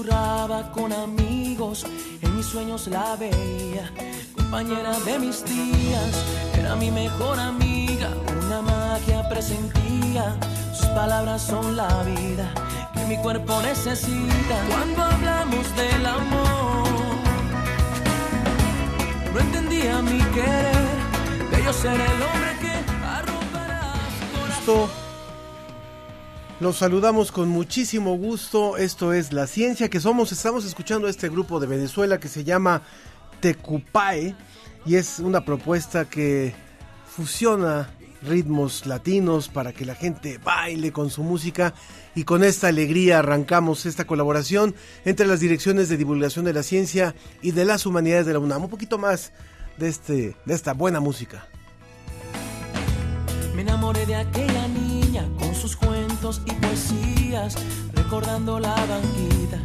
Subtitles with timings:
[0.00, 1.84] Susurraba con amigos,
[2.22, 3.90] en mis sueños la veía,
[4.34, 6.24] compañera de mis días,
[6.58, 8.08] era mi mejor amiga,
[8.46, 10.36] una magia presentía,
[10.72, 12.50] sus palabras son la vida
[12.94, 14.56] que mi cuerpo necesita.
[14.70, 16.88] Cuando hablamos del amor,
[19.34, 22.74] no entendía mi querer, de yo ser el hombre que
[23.06, 23.94] arropará.
[24.58, 24.88] Esto
[26.60, 28.76] los saludamos con muchísimo gusto.
[28.76, 30.30] Esto es La Ciencia que Somos.
[30.30, 32.82] Estamos escuchando este grupo de Venezuela que se llama
[33.40, 34.36] Tecupae
[34.84, 36.54] y es una propuesta que
[37.06, 37.90] fusiona
[38.22, 41.72] ritmos latinos para que la gente baile con su música
[42.14, 44.74] y con esta alegría arrancamos esta colaboración
[45.06, 48.64] entre las direcciones de divulgación de la ciencia y de las humanidades de la UNAM.
[48.64, 49.32] Un poquito más
[49.78, 51.46] de, este, de esta buena música.
[53.54, 54.89] Me enamoré de aquella niña
[55.60, 57.54] sus cuentos y poesías,
[57.92, 59.58] recordando la banquita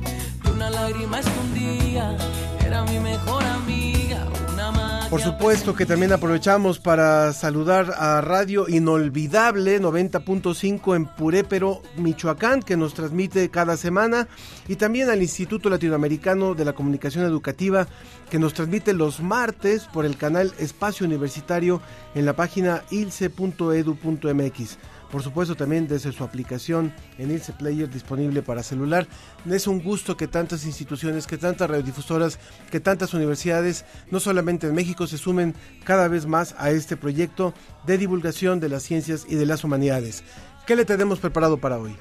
[0.44, 2.18] que una lágrima escondía.
[2.66, 5.10] Era mi mejor amiga, una magia.
[5.10, 12.76] Por supuesto que también aprovechamos para saludar a Radio Inolvidable 90.5 en Purépero, Michoacán, que
[12.76, 14.28] nos transmite cada semana,
[14.68, 17.88] y también al Instituto Latinoamericano de la Comunicación Educativa,
[18.30, 21.82] que nos transmite los martes por el canal Espacio Universitario
[22.16, 24.78] en la página ilce.edu.mx.
[25.11, 29.08] Por supuesto también desde su aplicación en Ilse Player disponible para celular.
[29.50, 32.39] Es un gusto que tantas instituciones, que tantas radiodifusoras,
[32.72, 37.53] que tantas universidades, no solamente en México, se sumen cada vez más a este proyecto
[37.85, 40.24] de divulgación de las ciencias y de las humanidades.
[40.66, 41.96] ¿Qué le tenemos preparado para hoy?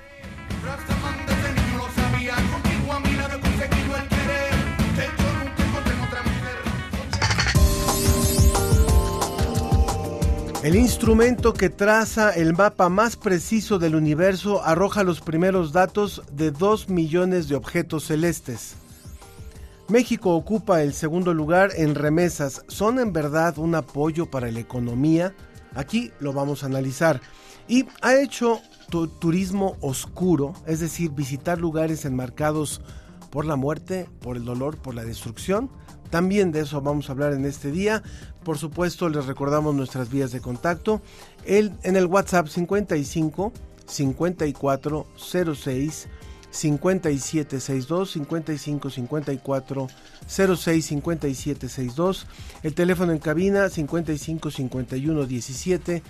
[10.65, 16.53] El instrumento que traza el mapa más preciso del universo arroja los primeros datos de
[16.53, 18.77] 2 millones de objetos celestes.
[19.89, 22.65] México ocupa el segundo lugar en remesas.
[22.69, 25.35] ¿Son en verdad un apoyo para la economía?
[25.75, 27.21] Aquí lo vamos a analizar.
[27.69, 32.81] Y ha hecho tu turismo oscuro, es decir, visitar lugares enmarcados
[33.31, 35.69] por la muerte, por el dolor, por la destrucción.
[36.09, 38.03] También de eso vamos a hablar en este día.
[38.45, 41.01] Por supuesto, les recordamos nuestras vías de contacto.
[41.45, 43.53] El, en el WhatsApp 55
[43.87, 46.09] 54 06
[46.51, 49.87] 5762 55 54
[50.29, 52.27] 06 5762
[52.63, 56.03] el teléfono en cabina 55 51 17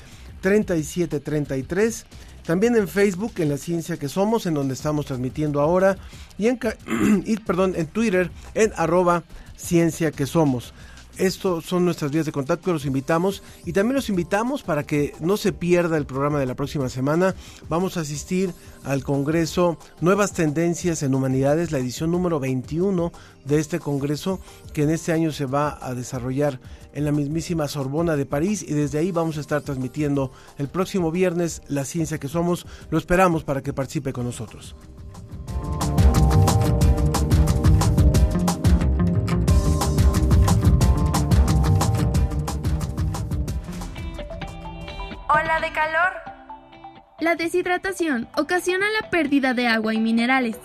[0.42, 2.06] 37 33
[2.44, 5.96] también en Facebook en la ciencia que somos en donde estamos transmitiendo ahora.
[6.36, 6.58] Y en
[7.24, 9.24] y, perdón en Twitter en arroba
[9.56, 10.74] ciencia que somos
[11.18, 15.36] estos son nuestras vías de contacto, los invitamos y también los invitamos para que no
[15.36, 17.34] se pierda el programa de la próxima semana.
[17.68, 18.52] Vamos a asistir
[18.84, 23.12] al Congreso Nuevas Tendencias en Humanidades, la edición número 21
[23.44, 24.40] de este Congreso
[24.72, 26.60] que en este año se va a desarrollar
[26.92, 31.10] en la mismísima Sorbona de París y desde ahí vamos a estar transmitiendo el próximo
[31.10, 32.66] viernes La Ciencia que Somos.
[32.90, 34.74] Lo esperamos para que participe con nosotros.
[47.24, 50.56] La deshidratación ocasiona la pérdida de agua y minerales.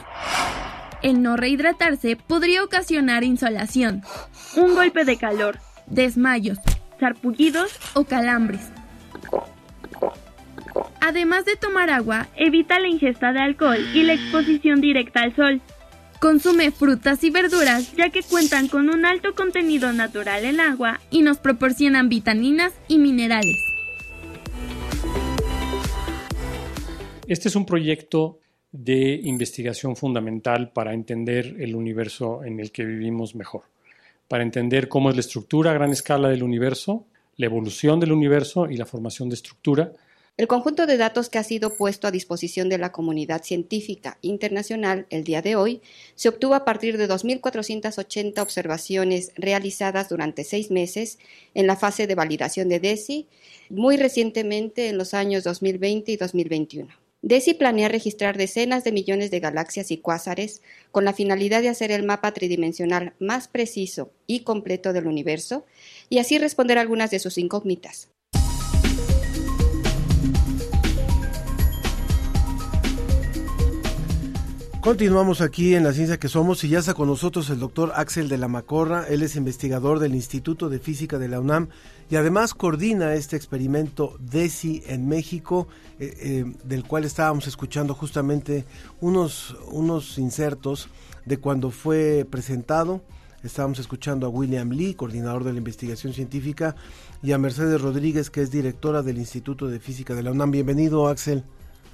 [1.01, 4.03] El no rehidratarse podría ocasionar insolación,
[4.57, 5.57] Un golpe de calor.
[5.87, 6.57] desmayos,
[6.99, 7.71] Sarpullidos.
[7.93, 8.59] o calambres.
[10.99, 15.61] Además de tomar agua, Evita la ingesta de alcohol y la exposición directa al sol,
[16.19, 20.99] consume frutas y verduras ya que cuentan con un alto contenido natural en agua.
[21.09, 23.55] y nos proporcionan vitaminas y minerales.
[27.29, 28.39] Este es un proyecto
[28.71, 33.65] de investigación fundamental para entender el universo en el que vivimos mejor,
[34.27, 37.05] para entender cómo es la estructura a gran escala del universo,
[37.37, 39.93] la evolución del universo y la formación de estructura.
[40.37, 45.05] El conjunto de datos que ha sido puesto a disposición de la comunidad científica internacional
[45.11, 45.83] el día de hoy
[46.15, 51.19] se obtuvo a partir de 2.480 observaciones realizadas durante seis meses
[51.53, 53.27] en la fase de validación de DESI,
[53.69, 57.08] muy recientemente en los años 2020 y 2021.
[57.21, 60.61] DESI planea registrar decenas de millones de galaxias y cuásares
[60.91, 65.65] con la finalidad de hacer el mapa tridimensional más preciso y completo del universo
[66.07, 68.09] y así responder algunas de sus incógnitas.
[74.81, 78.29] Continuamos aquí en la ciencia que somos y ya está con nosotros el doctor Axel
[78.29, 79.05] de la Macorra.
[79.09, 81.67] Él es investigador del Instituto de Física de la UNAM
[82.09, 85.67] y además coordina este experimento DESI en México,
[85.99, 88.65] eh, eh, del cual estábamos escuchando justamente
[89.01, 90.87] unos, unos insertos
[91.25, 93.01] de cuando fue presentado.
[93.43, 96.77] Estábamos escuchando a William Lee, coordinador de la investigación científica,
[97.21, 100.51] y a Mercedes Rodríguez, que es directora del Instituto de Física de la UNAM.
[100.51, 101.43] Bienvenido, Axel.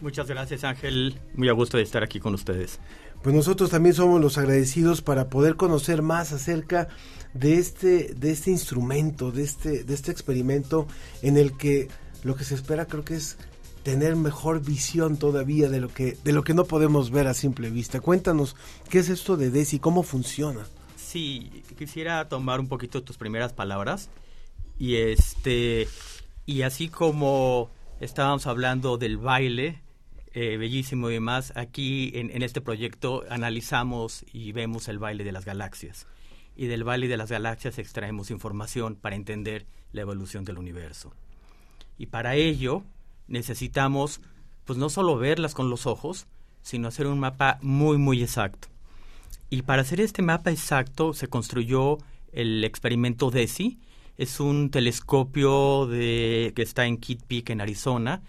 [0.01, 2.79] Muchas gracias Ángel, muy a gusto de estar aquí con ustedes.
[3.23, 6.89] Pues nosotros también somos los agradecidos para poder conocer más acerca
[7.33, 10.87] de este, de este instrumento, de este, de este experimento
[11.21, 11.87] en el que
[12.23, 13.37] lo que se espera creo que es
[13.83, 17.69] tener mejor visión todavía de lo que, de lo que no podemos ver a simple
[17.69, 17.99] vista.
[17.99, 18.55] Cuéntanos,
[18.89, 19.79] ¿qué es esto de DESI?
[19.79, 20.65] ¿Cómo funciona?
[20.95, 24.09] Sí, quisiera tomar un poquito tus primeras palabras
[24.77, 25.87] y este
[26.45, 27.69] y así como
[27.99, 29.84] estábamos hablando del baile
[30.37, 35.45] eh, bellísimo y demás, aquí en, este proyecto analizamos y vemos el baile de las
[35.45, 36.07] galaxias.
[36.57, 41.13] Y del baile de las galaxias extraemos información para entender la evolución del universo.
[41.97, 42.83] Y para ello
[43.29, 44.19] necesitamos,
[44.65, 46.27] pues no solo verlas con los ojos,
[46.61, 48.67] sino hacer un mapa muy, muy exacto.
[49.49, 51.97] Y para hacer este mapa exacto se construyó
[52.33, 53.79] el experimento DESI.
[54.17, 58.21] Es un telescopio de, que está en Kitt Peak, en Arizona,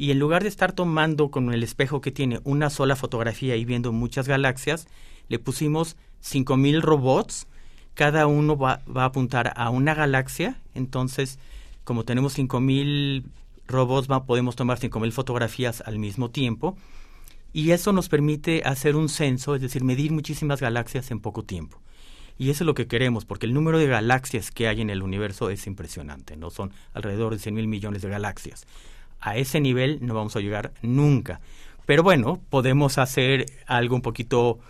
[0.00, 3.66] y en lugar de estar tomando con el espejo que tiene una sola fotografía y
[3.66, 4.88] viendo muchas galaxias,
[5.28, 7.46] le pusimos 5.000 robots,
[7.92, 11.38] cada uno va, a apuntar a una galaxia, entonces
[11.84, 13.24] como tenemos 5.000
[13.68, 16.78] robots podemos tomar 5.000 fotografías al mismo tiempo
[17.52, 21.78] y eso nos permite hacer un censo, es decir, medir muchísimas galaxias en poco tiempo.
[22.38, 25.02] Y eso es lo que queremos, porque el número de galaxias que hay en el
[25.02, 26.48] universo es impresionante, ¿no?
[26.48, 28.66] Son alrededor de 100 mil millones de galaxias
[29.20, 31.40] a ese nivel no vamos a llegar nunca.
[31.86, 34.60] Pero bueno, podemos hacer algo un poquito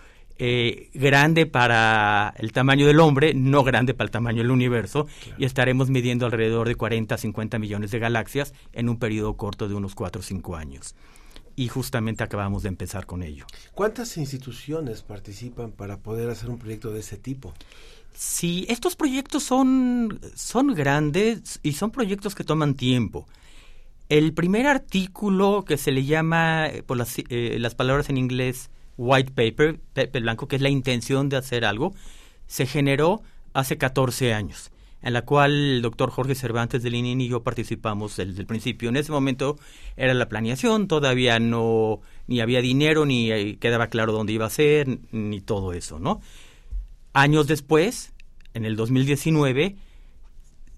[0.43, 5.07] eh, grande para el tamaño del hombre, no grande para el tamaño del universo,
[5.37, 9.69] y estaremos midiendo alrededor de 40 a 50 millones de galaxias en un periodo corto
[9.69, 10.95] de unos 4 o 5 años.
[11.57, 13.45] Y justamente acabamos de empezar con ello.
[13.75, 17.53] ¿Cuántas instituciones participan para poder hacer un proyecto de ese tipo?
[18.15, 23.27] Sí, estos proyectos son, son grandes y son proyectos que toman tiempo.
[24.11, 28.69] El primer artículo que se le llama, eh, por las, eh, las palabras en inglés,
[28.97, 31.95] white paper, papel blanco, que es la intención de hacer algo,
[32.49, 33.23] se generó
[33.53, 38.17] hace 14 años, en la cual el doctor Jorge Cervantes de Linin y yo participamos
[38.17, 38.89] desde el principio.
[38.89, 39.61] En ese momento
[39.97, 44.51] era la planeación, todavía no, ni había dinero, ni eh, quedaba claro dónde iba a
[44.51, 46.21] ser, ni todo eso, ¿no?
[47.13, 48.13] Años después,
[48.55, 49.77] en el 2019,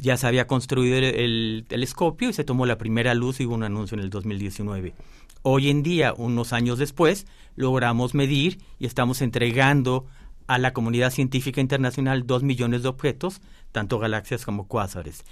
[0.03, 3.63] ya se había construido el, telescopio y se tomó la primera luz y hubo un
[3.63, 4.95] anuncio en el 2019.
[5.43, 10.07] Hoy en día, unos años después, logramos medir y estamos entregando
[10.49, 13.41] a la comunidad científica internacional dos millones de objetos,
[13.71, 15.25] tanto galaxias como cuásares.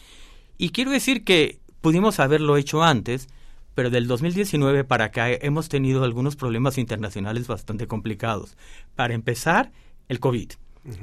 [0.56, 3.26] Y quiero decir que pudimos haberlo hecho antes,
[3.74, 8.56] pero del 2019 para acá hemos tenido algunos problemas internacionales bastante complicados.
[8.94, 9.72] Para empezar,
[10.08, 10.52] el COVID.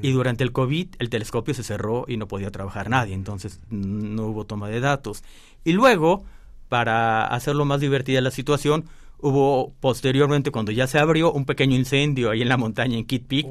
[0.01, 4.27] Y durante el COVID el telescopio se cerró y no podía trabajar nadie, entonces no
[4.27, 5.24] hubo toma de datos.
[5.63, 6.24] Y luego,
[6.67, 8.86] para hacerlo más divertida la situación,
[9.19, 13.27] hubo posteriormente, cuando ya se abrió, un pequeño incendio ahí en la montaña en Kitt
[13.27, 13.48] Peak.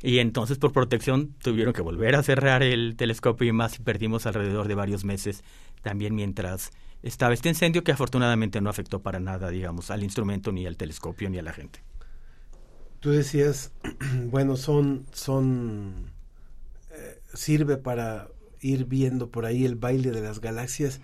[0.00, 4.26] Y entonces por protección tuvieron que volver a cerrar el telescopio y más y perdimos
[4.26, 5.42] alrededor de varios meses
[5.82, 6.70] también mientras
[7.02, 11.30] estaba este incendio que afortunadamente no afectó para nada, digamos, al instrumento ni al telescopio
[11.30, 11.80] ni a la gente.
[13.00, 13.72] Tú decías,
[14.30, 16.10] bueno, son, son,
[16.90, 18.28] eh, sirve para
[18.60, 21.00] ir viendo por ahí el baile de las galaxias.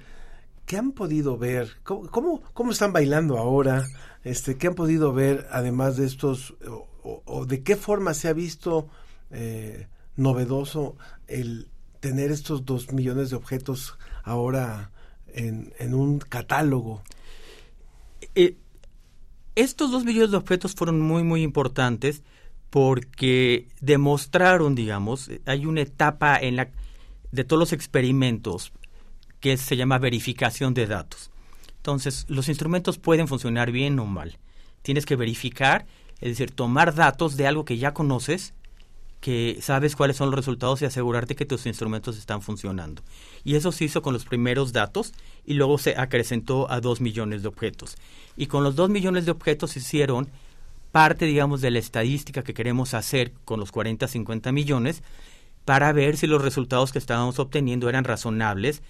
[0.67, 1.77] ¿Qué han podido ver?
[1.83, 3.85] ¿Cómo, cómo, están bailando ahora?
[4.25, 6.55] Este, ¿Qué han podido ver además de estos,
[7.03, 8.89] o, de qué forma se ha visto
[9.31, 10.97] eh, novedoso
[11.29, 11.69] el
[12.01, 14.91] tener estos dos millones de objetos ahora
[15.29, 17.03] en, un catálogo?
[18.35, 18.57] Eh,
[19.55, 22.23] estos dos millones de objetos fueron muy, muy importantes
[22.71, 26.71] porque demostraron, digamos, hay una etapa en la
[27.31, 28.73] de todos los experimentos
[29.41, 31.31] que se llama verificación de datos.
[31.77, 34.39] Entonces, los instrumentos pueden funcionar bien o mal.
[34.83, 35.87] Tienes que verificar,
[36.21, 38.55] es decir, tomar datos de algo que ya conoces,
[39.25, 43.01] que sabes cuáles son los resultados y asegurarte que tus instrumentos están funcionando.
[43.43, 45.15] Y eso se hizo con los primeros datos
[45.47, 47.97] y luego se acrecentó a dos millones de objetos.
[48.37, 50.29] Y con los dos millones de objetos hicieron
[50.93, 55.03] parte, digamos, de la estadística que queremos hacer con los 40, 50 millones
[55.65, 58.83] para ver si los resultados que estábamos obteniendo eran razonables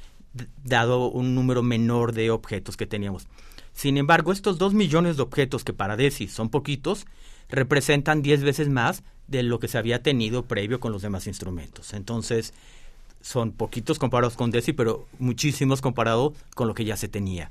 [0.65, 3.29] dado un número menor de objetos que teníamos.
[3.73, 7.07] Sin embargo, estos dos millones de objetos que para DESI son poquitos,
[7.49, 11.95] representan 10 veces más de lo que se había tenido previo con los demás instrumentos.
[11.95, 12.53] Entonces,
[13.21, 17.51] son poquitos comparados con DESI, pero muchísimos comparado con lo que ya se tenía.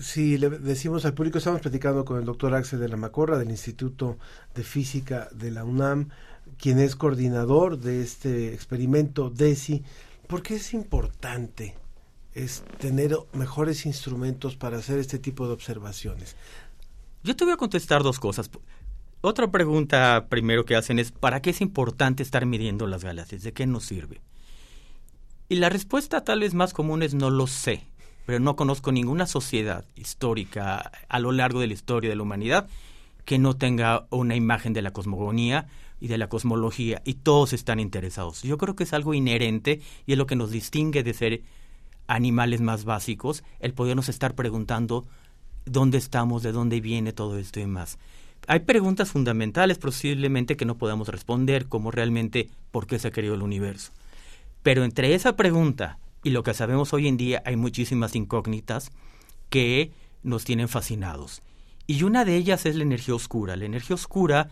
[0.00, 3.50] Si le decimos al público, estamos platicando con el doctor Axel de la Macorra del
[3.50, 4.18] Instituto
[4.54, 6.08] de Física de la UNAM,
[6.58, 9.84] quien es coordinador de este experimento DESI.
[10.26, 11.76] ¿Por qué es importante
[12.34, 16.34] es tener mejores instrumentos para hacer este tipo de observaciones?
[17.22, 18.50] Yo te voy a contestar dos cosas.
[19.26, 23.42] Otra pregunta primero que hacen es, ¿para qué es importante estar midiendo las galaxias?
[23.42, 24.20] ¿De qué nos sirve?
[25.48, 27.86] Y la respuesta tal vez más común es no lo sé,
[28.26, 32.68] pero no conozco ninguna sociedad histórica a lo largo de la historia de la humanidad
[33.24, 35.68] que no tenga una imagen de la cosmogonía
[36.02, 38.42] y de la cosmología y todos están interesados.
[38.42, 41.40] Yo creo que es algo inherente y es lo que nos distingue de ser
[42.08, 45.06] animales más básicos, el podernos estar preguntando
[45.64, 47.96] dónde estamos, de dónde viene todo esto y más.
[48.46, 53.42] Hay preguntas fundamentales posiblemente que no podamos responder, como realmente por qué se creó el
[53.42, 53.92] universo.
[54.62, 58.90] Pero entre esa pregunta y lo que sabemos hoy en día hay muchísimas incógnitas
[59.50, 61.42] que nos tienen fascinados.
[61.86, 63.56] Y una de ellas es la energía oscura.
[63.56, 64.48] La energía oscura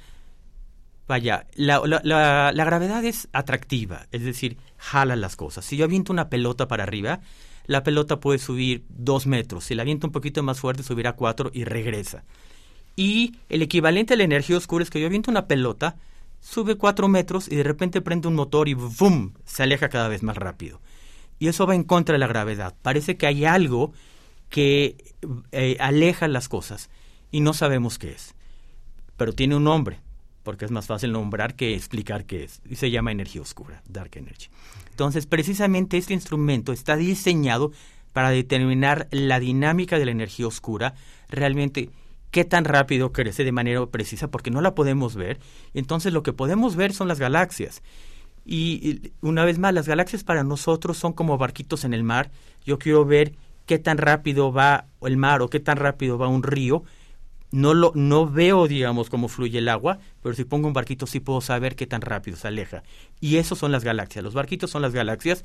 [1.08, 5.64] Vaya, la, la, la, gravedad es atractiva, es decir, jala las cosas.
[5.64, 7.20] Si yo aviento una pelota para arriba,
[7.66, 9.64] la pelota puede subir dos metros.
[9.64, 12.24] Si la aviento un poquito más fuerte, subirá cuatro y regresa.
[12.96, 15.96] Y el equivalente a la energía oscura es que yo aviento una pelota,
[16.40, 19.32] sube cuatro metros y de repente prende un motor y ¡bum!
[19.44, 20.80] se aleja cada vez más rápido.
[21.38, 22.74] Y eso va en contra de la gravedad.
[22.82, 23.92] Parece que hay algo
[24.48, 24.96] que
[25.52, 26.90] eh, aleja las cosas
[27.30, 28.34] y no sabemos qué es.
[29.16, 30.00] Pero tiene un nombre
[30.42, 34.10] porque es más fácil nombrar que explicar qué es, y se llama energía oscura, dark
[34.14, 34.48] energy.
[34.90, 37.72] Entonces, precisamente este instrumento está diseñado
[38.12, 40.94] para determinar la dinámica de la energía oscura,
[41.28, 41.90] realmente
[42.32, 45.38] qué tan rápido crece de manera precisa, porque no la podemos ver.
[45.74, 47.82] Entonces, lo que podemos ver son las galaxias.
[48.44, 52.32] Y, una vez más, las galaxias para nosotros son como barquitos en el mar.
[52.64, 53.34] Yo quiero ver
[53.66, 56.82] qué tan rápido va el mar o qué tan rápido va un río
[57.52, 61.20] no lo no veo digamos cómo fluye el agua pero si pongo un barquito sí
[61.20, 62.82] puedo saber qué tan rápido se aleja
[63.20, 65.44] y eso son las galaxias los barquitos son las galaxias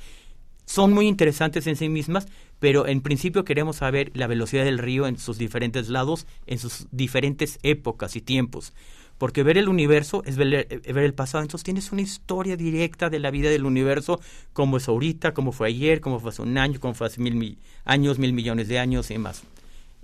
[0.68, 2.28] son muy interesantes en sí mismas
[2.60, 6.86] pero en principio queremos saber la velocidad del río en sus diferentes lados en sus
[6.92, 8.74] diferentes épocas y tiempos
[9.18, 13.18] porque ver el universo es ver, eh, el pasado entonces tienes una historia directa de
[13.18, 14.20] la vida del universo
[14.54, 17.58] cómo es ahorita cómo fue ayer cómo fue hace un año cómo fue hace mil
[17.84, 19.44] años mil millones de años y más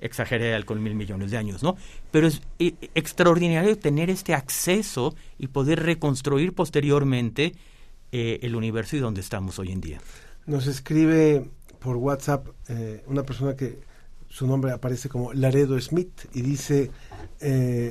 [0.03, 1.77] exageré con mil millones de años, ¿no?
[2.11, 7.53] Pero es eh, extraordinario tener este acceso y poder reconstruir posteriormente
[8.11, 10.01] eh, el universo y donde estamos hoy en día.
[10.45, 13.79] Nos escribe por WhatsApp eh, una persona que
[14.29, 16.89] su nombre aparece como Laredo Smith y dice,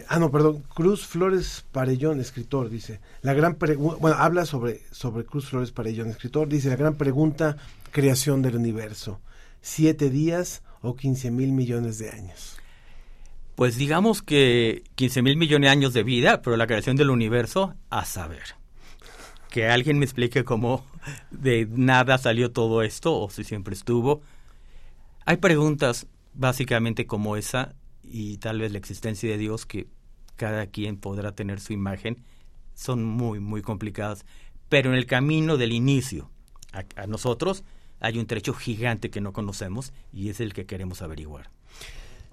[0.09, 5.51] ah no, perdón, Cruz Flores Parellón, escritor, dice, la gran bueno, habla sobre, sobre Cruz
[5.51, 7.59] Flores Parellón, escritor, dice, la gran pregunta,
[7.93, 9.21] creación del universo,
[9.61, 12.57] siete días, o 15 mil millones de años?
[13.55, 17.75] Pues digamos que 15 mil millones de años de vida, pero la creación del universo,
[17.91, 18.57] a saber.
[19.51, 20.85] Que alguien me explique cómo
[21.31, 24.23] de nada salió todo esto o si siempre estuvo.
[25.25, 29.87] Hay preguntas básicamente como esa y tal vez la existencia de Dios que
[30.37, 32.23] cada quien podrá tener su imagen
[32.75, 34.25] son muy, muy complicadas.
[34.69, 36.31] Pero en el camino del inicio
[36.97, 37.65] a nosotros
[38.01, 41.51] hay un trecho gigante que no conocemos y es el que queremos averiguar.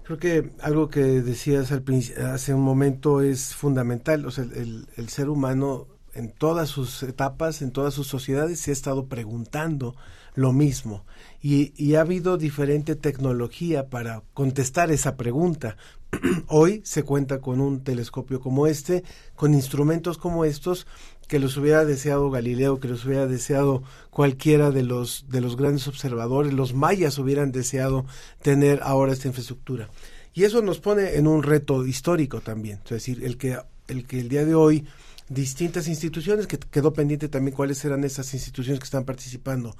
[0.02, 1.84] Creo que algo que decías al
[2.26, 4.26] hace un momento es fundamental.
[4.26, 8.70] O sea, el, el, ser humano en todas sus etapas, en todas sus sociedades, se
[8.70, 9.94] ha estado preguntando
[10.34, 11.04] lo mismo.
[11.42, 15.76] Y, y ha habido diferente tecnología para contestar esa pregunta.
[16.46, 20.86] Hoy se cuenta con un telescopio como este, con instrumentos como estos,
[21.30, 25.86] que los hubiera deseado Galileo, que los hubiera deseado cualquiera de los, de los grandes
[25.86, 28.04] observadores, los mayas hubieran deseado
[28.42, 29.90] tener ahora esta infraestructura.
[30.34, 34.20] Y eso nos pone en un reto histórico también, es decir, el que el, que
[34.20, 34.86] el día de hoy
[35.30, 39.76] distintas instituciones, que quedó pendiente también cuáles eran esas instituciones que están participando,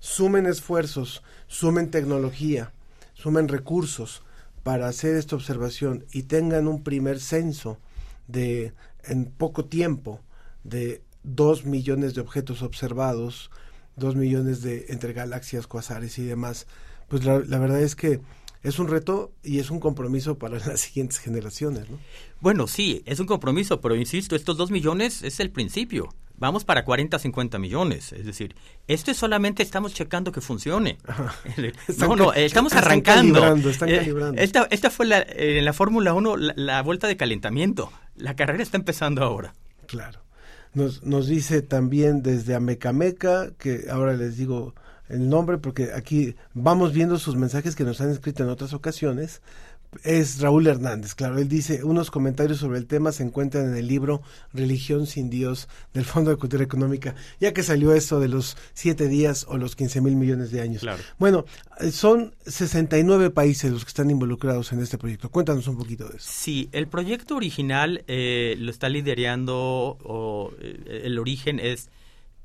[0.00, 2.72] sumen esfuerzos, sumen tecnología,
[3.12, 4.22] sumen recursos
[4.62, 7.78] para hacer esta observación y tengan un primer censo
[8.26, 8.72] de
[9.04, 10.20] en poco tiempo
[10.64, 13.50] de dos millones de objetos observados,
[13.96, 16.66] dos millones de entre galaxias, cuasares y demás,
[17.08, 18.22] pues la, la verdad es que
[18.64, 21.98] es un reto y es un compromiso para las siguientes generaciones, ¿no?
[22.40, 26.08] Bueno, sí, es un compromiso, pero insisto, estos dos millones es el principio.
[26.36, 28.12] Vamos para 40, 50 millones.
[28.12, 28.56] Es decir,
[28.88, 30.98] esto es solamente estamos checando que funcione.
[31.98, 33.34] no, no, estamos arrancando.
[33.34, 34.40] Calibrando, están Eh, calibrando.
[34.40, 37.92] Esta, esta fue la, eh, en la Fórmula 1 la, la vuelta de calentamiento.
[38.16, 39.54] La carrera está empezando ahora.
[39.86, 40.20] Claro.
[40.72, 44.74] Nos, nos dice también desde Amecameca, que ahora les digo
[45.08, 49.42] el nombre porque aquí vamos viendo sus mensajes que nos han escrito en otras ocasiones.
[50.02, 53.86] Es Raúl Hernández, claro, él dice, unos comentarios sobre el tema se encuentran en el
[53.86, 58.56] libro Religión sin Dios del Fondo de Cultura Económica, ya que salió esto de los
[58.72, 60.82] siete días o los 15 mil millones de años.
[60.82, 61.00] Claro.
[61.18, 61.44] Bueno,
[61.92, 65.30] son 69 países los que están involucrados en este proyecto.
[65.30, 66.28] Cuéntanos un poquito de eso.
[66.28, 69.54] Sí, el proyecto original eh, lo está liderando,
[70.02, 71.88] o, eh, el origen es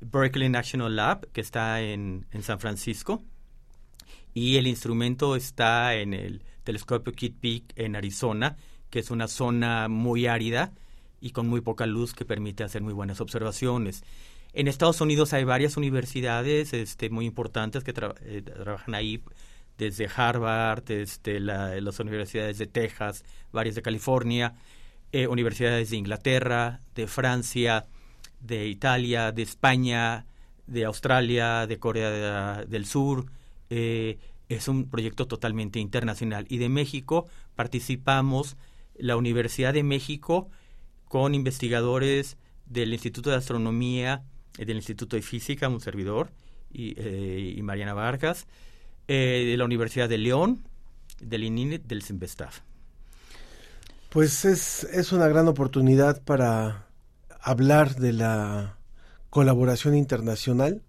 [0.00, 3.22] Berkeley National Lab, que está en, en San Francisco,
[4.34, 8.56] y el instrumento está en el telescopio Kitt Peak en Arizona,
[8.90, 10.72] que es una zona muy árida
[11.20, 14.02] y con muy poca luz que permite hacer muy buenas observaciones.
[14.52, 17.92] En Estados Unidos hay varias universidades este, muy importantes que
[18.22, 19.22] eh, trabajan ahí,
[19.78, 24.54] desde Harvard, desde la- las universidades de Texas, varias de California,
[25.12, 27.86] eh, universidades de Inglaterra, de Francia,
[28.40, 30.26] de Italia, de España,
[30.66, 33.26] de Australia, de Corea de- del Sur.
[33.70, 34.18] eh,
[34.48, 36.44] es un proyecto totalmente internacional.
[36.48, 38.56] Y de México participamos
[38.98, 40.48] la Universidad de México
[41.06, 44.24] con investigadores del Instituto de Astronomía,
[44.58, 46.30] eh, del Instituto de Física, un servidor,
[46.72, 48.46] y, eh, y Mariana Vargas,
[49.06, 50.62] de la Universidad de León,
[51.20, 52.60] del ININET, del CIMBESTAF.
[54.08, 56.86] Pues es, es una gran oportunidad para
[57.42, 58.76] hablar de la
[59.30, 60.82] colaboración internacional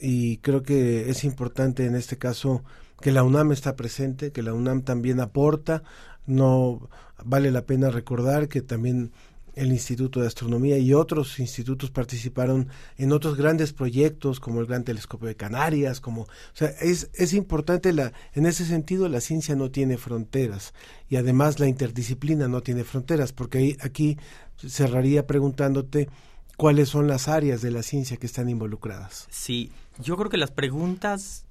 [0.00, 2.62] y creo que es importante en este caso
[3.00, 5.82] que la UNAM está presente, que la UNAM también aporta.
[6.26, 6.88] No
[7.24, 9.12] vale la pena recordar que también
[9.56, 14.84] el Instituto de Astronomía y otros institutos participaron en otros grandes proyectos como el Gran
[14.84, 19.54] Telescopio de Canarias, como, o sea, es, es importante la, en ese sentido la ciencia
[19.54, 20.74] no tiene fronteras
[21.08, 24.18] y además la interdisciplina no tiene fronteras, porque ahí, aquí
[24.56, 26.08] cerraría preguntándote
[26.56, 29.26] cuáles son las áreas de la ciencia que están involucradas.
[29.30, 29.70] Sí,
[30.02, 31.46] yo creo que las preguntas,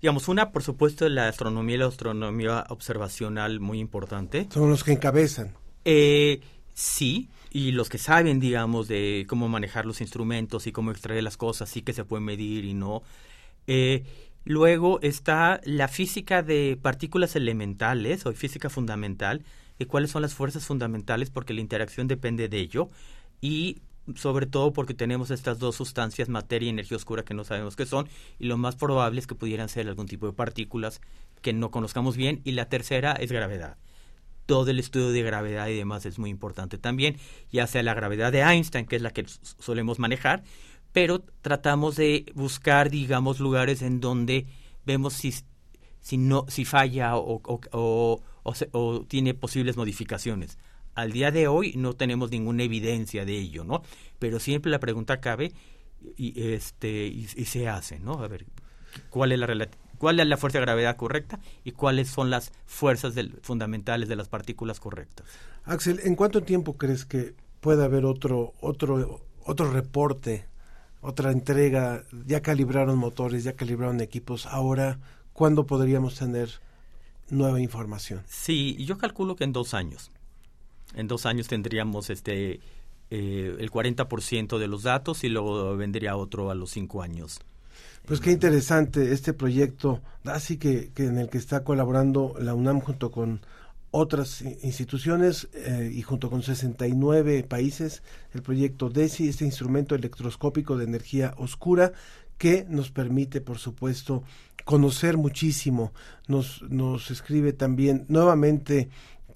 [0.00, 4.48] digamos, una por supuesto la astronomía y la astronomía observacional muy importante.
[4.50, 5.54] Son los que encabezan.
[5.84, 6.40] Eh,
[6.74, 11.36] sí, y los que saben, digamos, de cómo manejar los instrumentos y cómo extraer las
[11.36, 13.02] cosas, sí que se puede medir y no.
[13.66, 14.04] Eh,
[14.44, 19.44] luego está la física de partículas elementales o física fundamental,
[19.78, 22.88] y cuáles son las fuerzas fundamentales porque la interacción depende de ello.
[23.42, 23.82] Y
[24.16, 27.84] sobre todo porque tenemos estas dos sustancias, materia y energía oscura, que no sabemos qué
[27.84, 31.02] son, y lo más probable es que pudieran ser algún tipo de partículas
[31.42, 33.76] que no conozcamos bien, y la tercera es gravedad.
[34.46, 37.16] Todo el estudio de gravedad y demás es muy importante también,
[37.52, 39.24] ya sea la gravedad de Einstein, que es la que
[39.58, 40.42] solemos manejar,
[40.92, 44.46] pero tratamos de buscar, digamos, lugares en donde
[44.84, 45.32] vemos si,
[46.00, 50.58] si, no, si falla o, o, se- o tiene posibles modificaciones.
[50.94, 53.82] Al día de hoy no tenemos ninguna evidencia de ello, ¿no?
[54.18, 55.52] Pero siempre la pregunta cabe
[56.16, 58.14] y, este, y, y se hace, ¿no?
[58.22, 58.44] A ver,
[59.08, 59.46] ¿cuál es la
[60.02, 64.16] cuál es la fuerza de gravedad correcta y cuáles son las fuerzas del- fundamentales de
[64.16, 65.24] las partículas correctas?
[65.62, 70.44] Axel, ¿en cuánto tiempo crees que puede haber otro, otro, otro reporte,
[71.02, 72.02] otra entrega?
[72.26, 74.46] Ya calibraron motores, ya calibraron equipos.
[74.46, 74.98] Ahora,
[75.32, 76.50] ¿cuándo podríamos tener
[77.30, 78.24] nueva información?
[78.26, 80.10] Sí, yo calculo que en dos años.
[80.96, 82.58] En dos años tendríamos este
[83.10, 87.38] eh, el 40% de los datos y luego vendría otro a los cinco años.
[88.06, 92.80] Pues qué interesante este proyecto, así que, que en el que está colaborando la UNAM
[92.80, 93.40] junto con
[93.92, 100.84] otras instituciones eh, y junto con 69 países, el proyecto DESI, este instrumento electroscópico de
[100.84, 101.92] energía oscura
[102.38, 104.24] que nos permite, por supuesto,
[104.64, 105.92] conocer muchísimo.
[106.26, 108.88] Nos, nos escribe también nuevamente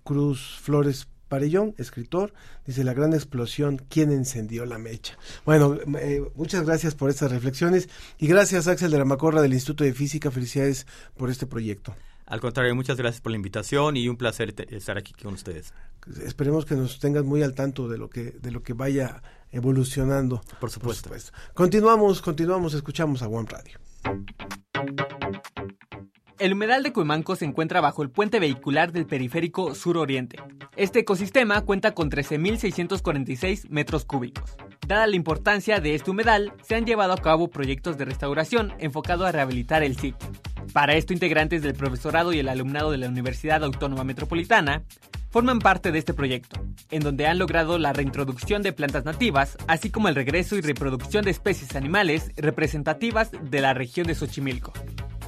[0.03, 2.33] Cruz Flores Parellón, escritor,
[2.67, 5.19] dice la gran explosión, ¿quién encendió la mecha?
[5.45, 9.85] Bueno, eh, muchas gracias por estas reflexiones y gracias Axel de la Macorra del Instituto
[9.85, 10.87] de Física, felicidades
[11.17, 11.95] por este proyecto.
[12.27, 15.73] Al contrario, muchas gracias por la invitación y un placer estar aquí con ustedes.
[16.25, 20.41] Esperemos que nos tengas muy al tanto de lo que, de lo que vaya evolucionando.
[20.61, 21.11] Por supuesto.
[21.55, 23.79] Continuamos, continuamos, escuchamos a One Radio.
[26.39, 30.39] El humedal de Cuemanco se encuentra bajo el puente vehicular del periférico sur-oriente.
[30.77, 34.55] Este ecosistema cuenta con 13.646 metros cúbicos.
[34.87, 39.27] Dada la importancia de este humedal, se han llevado a cabo proyectos de restauración enfocados
[39.27, 40.29] a rehabilitar el sitio.
[40.75, 44.83] Para esto, integrantes del profesorado y el alumnado de la Universidad Autónoma Metropolitana
[45.31, 49.89] forman parte de este proyecto, en donde han logrado la reintroducción de plantas nativas, así
[49.89, 54.75] como el regreso y reproducción de especies animales representativas de la región de Xochimilco.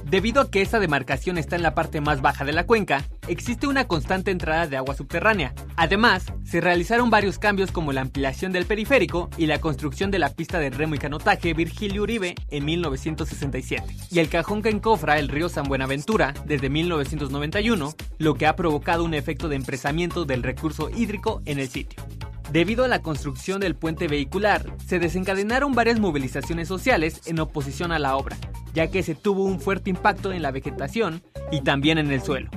[0.09, 3.67] Debido a que esta demarcación está en la parte más baja de la cuenca, existe
[3.67, 5.53] una constante entrada de agua subterránea.
[5.75, 10.29] Además, se realizaron varios cambios como la ampliación del periférico y la construcción de la
[10.29, 15.27] pista de remo y canotaje Virgilio Uribe en 1967, y el cajón que encofra el
[15.27, 20.89] río San Buenaventura desde 1991, lo que ha provocado un efecto de empresamiento del recurso
[20.89, 22.03] hídrico en el sitio.
[22.51, 27.99] Debido a la construcción del puente vehicular, se desencadenaron varias movilizaciones sociales en oposición a
[27.99, 28.37] la obra,
[28.73, 32.49] ya que se tuvo un fuerte impacto en la vegetación y también en el suelo.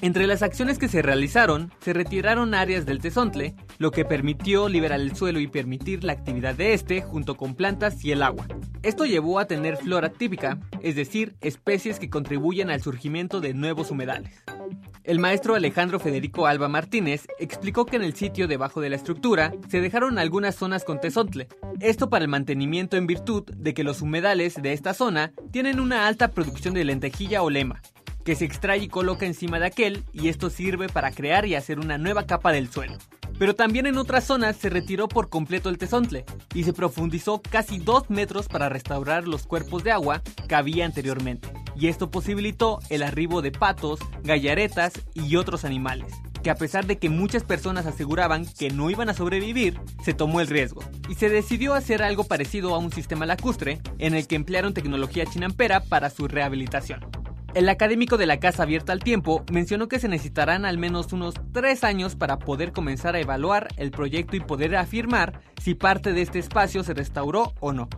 [0.00, 5.00] Entre las acciones que se realizaron, se retiraron áreas del tesontle, lo que permitió liberar
[5.00, 8.46] el suelo y permitir la actividad de este junto con plantas y el agua.
[8.82, 13.90] Esto llevó a tener flora típica, es decir, especies que contribuyen al surgimiento de nuevos
[13.90, 14.42] humedales.
[15.04, 19.52] El maestro Alejandro Federico Alba Martínez explicó que en el sitio debajo de la estructura
[19.68, 21.48] se dejaron algunas zonas con tesontle,
[21.80, 26.06] esto para el mantenimiento en virtud de que los humedales de esta zona tienen una
[26.06, 27.82] alta producción de lentejilla o lema,
[28.24, 31.78] que se extrae y coloca encima de aquel y esto sirve para crear y hacer
[31.78, 32.96] una nueva capa del suelo.
[33.38, 37.78] Pero también en otras zonas se retiró por completo el tesontle y se profundizó casi
[37.78, 43.02] 2 metros para restaurar los cuerpos de agua que había anteriormente y esto posibilitó el
[43.02, 48.46] arribo de patos, gallaretas y otros animales, que a pesar de que muchas personas aseguraban
[48.46, 52.74] que no iban a sobrevivir, se tomó el riesgo y se decidió hacer algo parecido
[52.74, 57.23] a un sistema lacustre en el que emplearon tecnología chinampera para su rehabilitación.
[57.54, 61.34] El académico de la Casa Abierta al Tiempo mencionó que se necesitarán al menos unos
[61.52, 66.22] tres años para poder comenzar a evaluar el proyecto y poder afirmar si parte de
[66.22, 67.88] este espacio se restauró o no.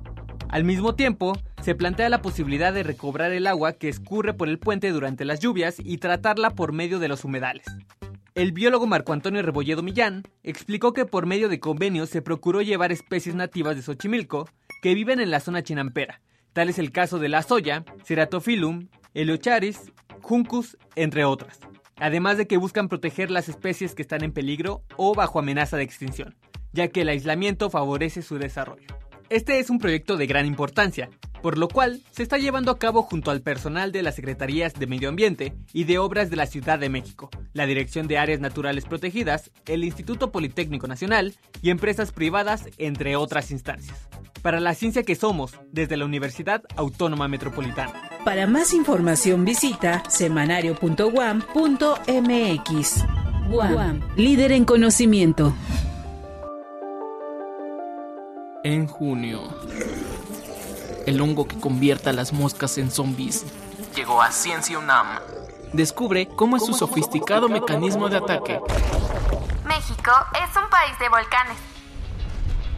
[0.50, 4.58] Al mismo tiempo, se plantea la posibilidad de recobrar el agua que escurre por el
[4.58, 7.64] puente durante las lluvias y tratarla por medio de los humedales.
[8.34, 12.92] El biólogo Marco Antonio Rebolledo Millán explicó que por medio de convenios se procuró llevar
[12.92, 14.50] especies nativas de Xochimilco
[14.82, 16.20] que viven en la zona chinampera.
[16.56, 21.58] Tal es el caso de la soya, Ceratophyllum, Heliocharis, Juncus, entre otras.
[21.96, 25.84] Además de que buscan proteger las especies que están en peligro o bajo amenaza de
[25.84, 26.36] extinción,
[26.74, 28.86] ya que el aislamiento favorece su desarrollo.
[29.28, 31.10] Este es un proyecto de gran importancia,
[31.42, 34.86] por lo cual se está llevando a cabo junto al personal de las Secretarías de
[34.86, 38.84] Medio Ambiente y de Obras de la Ciudad de México, la Dirección de Áreas Naturales
[38.84, 43.98] Protegidas, el Instituto Politécnico Nacional y empresas privadas, entre otras instancias.
[44.42, 48.08] Para la ciencia que somos, desde la Universidad Autónoma Metropolitana.
[48.24, 53.04] Para más información visita semanario.guam.mx.
[53.48, 55.52] Guam, líder en conocimiento
[58.74, 59.42] en junio.
[61.06, 63.44] El hongo que convierta a las moscas en zombies
[63.94, 65.20] llegó a Ciencia UNAM.
[65.72, 68.60] Descubre cómo es su sofisticado mecanismo de ataque.
[69.64, 71.56] México es un país de volcanes.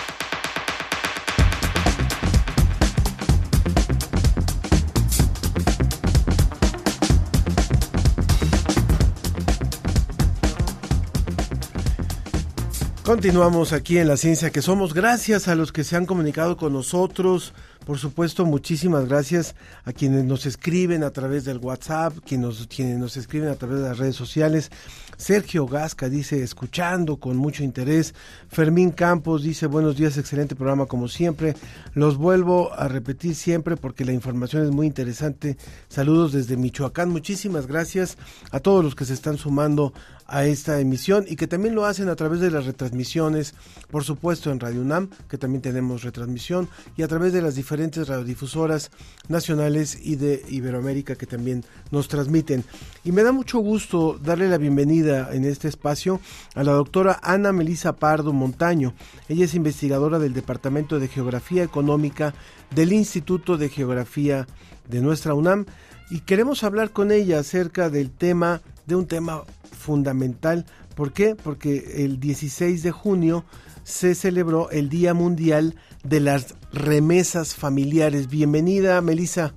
[13.13, 14.95] Continuamos aquí en la ciencia que somos.
[14.95, 17.53] Gracias a los que se han comunicado con nosotros.
[17.85, 22.99] Por supuesto, muchísimas gracias a quienes nos escriben a través del WhatsApp, quienes nos, quienes
[22.99, 24.71] nos escriben a través de las redes sociales.
[25.19, 28.15] Sergio Gasca dice, escuchando con mucho interés.
[28.49, 31.55] Fermín Campos dice, buenos días, excelente programa como siempre.
[31.93, 35.59] Los vuelvo a repetir siempre porque la información es muy interesante.
[35.89, 37.11] Saludos desde Michoacán.
[37.11, 38.17] Muchísimas gracias
[38.53, 39.93] a todos los que se están sumando
[40.33, 43.55] a esta emisión y que también lo hacen a través de las retransmisiones,
[43.91, 48.09] por supuesto en Radio UNAM, que también tenemos retransmisión, y a través de las diferentes
[48.09, 48.91] radiodifusoras
[49.29, 52.65] nacionales y de Iberoamérica que también nos transmiten.
[53.05, 56.19] Y me da mucho gusto darle la bienvenida en este espacio
[56.55, 58.95] a la doctora Ana Melisa Pardo Montaño.
[59.29, 62.33] Ella es investigadora del Departamento de Geografía Económica
[62.75, 64.47] del Instituto de Geografía
[64.89, 65.67] de nuestra UNAM
[66.11, 69.43] y queremos hablar con ella acerca del tema, de un tema
[69.83, 70.65] fundamental.
[70.95, 71.35] ¿Por qué?
[71.35, 73.45] Porque el 16 de junio
[73.85, 78.29] se celebró el Día Mundial de las Remesas Familiares.
[78.29, 79.55] Bienvenida, Melissa.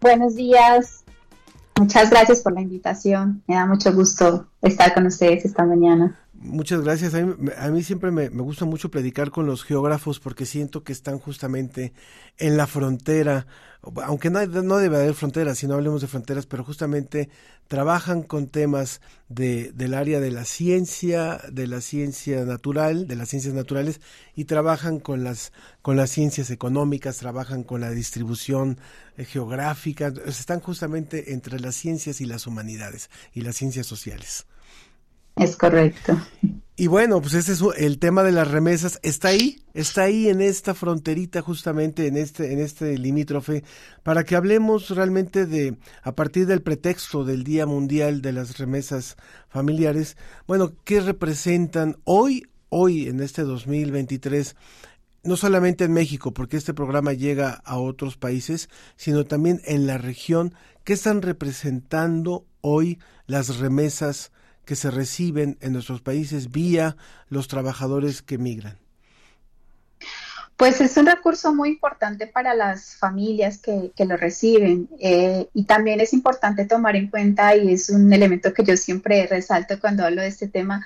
[0.00, 1.04] Buenos días.
[1.78, 3.42] Muchas gracias por la invitación.
[3.46, 6.18] Me da mucho gusto estar con ustedes esta mañana.
[6.40, 7.14] Muchas gracias.
[7.14, 11.92] A mí, siempre me, gusta mucho predicar con los geógrafos porque siento que están justamente
[12.38, 13.48] en la frontera,
[14.04, 17.28] aunque no, no debe haber fronteras, si no hablemos de fronteras, pero justamente
[17.66, 23.30] trabajan con temas de, del área de la ciencia, de la ciencia natural, de las
[23.30, 24.00] ciencias naturales,
[24.36, 28.78] y trabajan con las, con las ciencias económicas, trabajan con la distribución
[29.16, 34.46] eh, geográfica, están justamente entre las ciencias y las humanidades y las ciencias sociales.
[35.38, 36.16] Es correcto.
[36.80, 39.00] Y bueno, pues ese es el tema de las remesas.
[39.02, 43.64] Está ahí, está ahí en esta fronterita, justamente en este, en este limítrofe,
[44.04, 49.16] para que hablemos realmente de, a partir del pretexto del Día Mundial de las Remesas
[49.48, 54.54] Familiares, bueno, ¿qué representan hoy, hoy en este 2023?
[55.24, 59.98] No solamente en México, porque este programa llega a otros países, sino también en la
[59.98, 60.54] región.
[60.84, 64.30] ¿Qué están representando hoy las remesas
[64.68, 66.98] que se reciben en nuestros países vía
[67.30, 68.76] los trabajadores que migran?
[70.58, 76.02] Pues es un recurso muy importante para las familias que, lo reciben eh, y también
[76.02, 80.20] es importante tomar en cuenta, y es un elemento que yo siempre resalto cuando hablo
[80.20, 80.84] de este tema,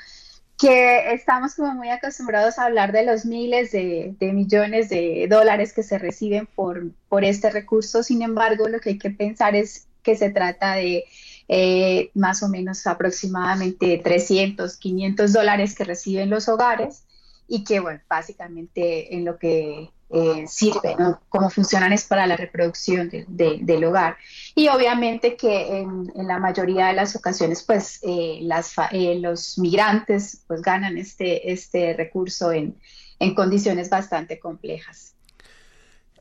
[0.56, 5.72] que estamos como muy acostumbrados a hablar de los miles de, de, millones de dólares
[5.72, 8.04] que se reciben por, por este recurso.
[8.04, 11.04] Sin embargo, lo que hay que pensar es que se trata de
[11.54, 17.04] eh, más o menos aproximadamente 300, 500 dólares que reciben los hogares
[17.46, 21.20] y que, bueno, básicamente en lo que eh, sirve, ¿no?
[21.28, 24.16] cómo funcionan es para la reproducción del hogar.
[24.54, 28.72] Y obviamente que en, la mayoría de las ocasiones, pues eh, las,
[29.20, 32.78] los migrantes pues ganan este, este recurso en,
[33.18, 35.16] en condiciones bastante complejas.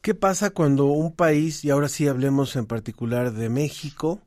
[0.01, 4.19] ¿Qué pasa cuando un país, y ahora sí hablemos en particular de México,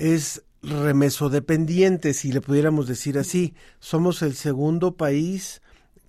[0.00, 3.54] es remesodependiente, si le pudiéramos decir así.
[3.78, 5.62] Somos el segundo país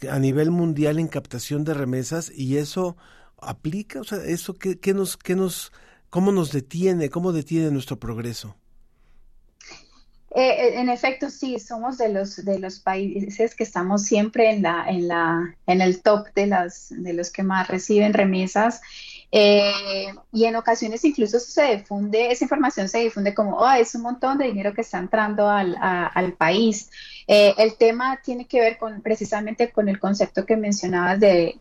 [0.09, 2.97] a nivel mundial en captación de remesas y eso
[3.37, 5.71] aplica, o sea, eso qué, qué nos, qué nos,
[6.09, 8.55] cómo nos detiene, cómo detiene nuestro progreso.
[10.33, 14.61] Eh, eh, en efecto, sí, somos de los de los países que estamos siempre en
[14.61, 18.79] la en la en el top de las de los que más reciben remesas
[19.31, 24.01] eh, y en ocasiones incluso se difunde, esa información se difunde como, oh, es un
[24.01, 26.89] montón de dinero que está entrando al, al país.
[27.27, 31.59] Eh, el tema tiene que ver con precisamente con el concepto que mencionabas de,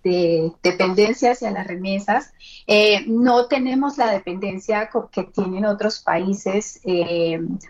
[0.62, 2.32] dependencia hacia las remesas.
[2.66, 6.80] Eh, no tenemos la dependencia que tienen otros países,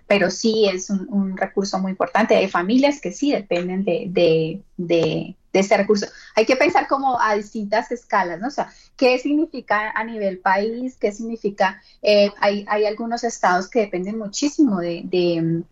[0.06, 2.36] pero sí es un, recurso muy importante.
[2.36, 6.06] Hay familias que sí dependen de, de este recurso.
[6.36, 8.48] Hay que pensar como a distintas escalas, ¿no?
[8.48, 10.96] O sea, ¿qué significa a nivel país?
[10.98, 11.82] ¿Qué significa?
[12.02, 15.64] Eh, hay, hay, algunos estados que dependen muchísimo de, de,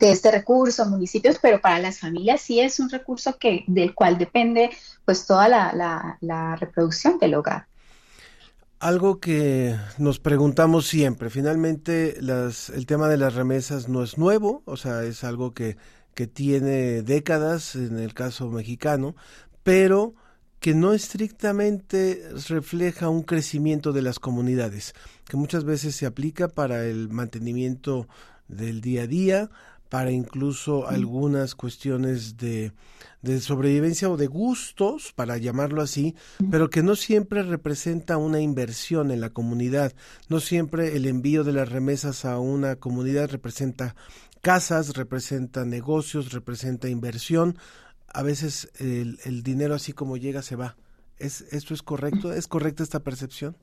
[0.00, 4.70] este recurso, municipios, pero para las familias sí es un recurso que, del cual depende
[5.04, 7.66] pues toda la, la reproducción del hogar.
[8.78, 14.76] Algo que nos preguntamos siempre, finalmente el tema de las remesas no es nuevo, o
[14.76, 15.78] sea, es algo que
[16.16, 19.14] que tiene décadas en el caso mexicano,
[19.62, 20.14] pero
[20.60, 24.94] que no estrictamente refleja un crecimiento de las comunidades,
[25.28, 28.08] que muchas veces se aplica para el mantenimiento
[28.48, 29.50] del día a día,
[29.90, 32.72] para incluso algunas cuestiones de,
[33.20, 36.16] de, sobrevivencia o de gustos, para llamarlo así,
[36.50, 39.92] pero que no siempre representa una inversión en la comunidad,
[40.30, 43.94] no siempre el envío de las remesas a una comunidad representa
[44.46, 47.58] casas, representa negocios, representa inversión.
[48.06, 50.76] A veces el, dinero así como llega se va.
[51.18, 52.32] ¿Es, ¿Esto es correcto?
[52.32, 53.56] ¿Es correcta esta percepción?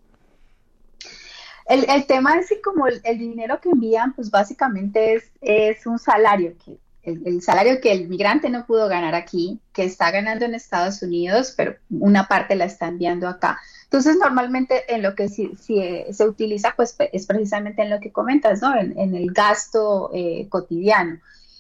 [1.68, 5.98] El, el, tema es que como el, dinero que envían, pues básicamente es, es un
[5.98, 6.54] salario,
[7.04, 11.54] el, salario que el migrante no pudo ganar aquí, que está ganando en Estados Unidos,
[11.56, 13.60] pero una parte la está enviando acá.
[13.84, 18.62] Entonces, normalmente en lo que si, se utiliza, pues es precisamente en lo que comentas,
[18.62, 18.76] ¿no?
[18.76, 21.20] En, el gasto eh, cotidiano.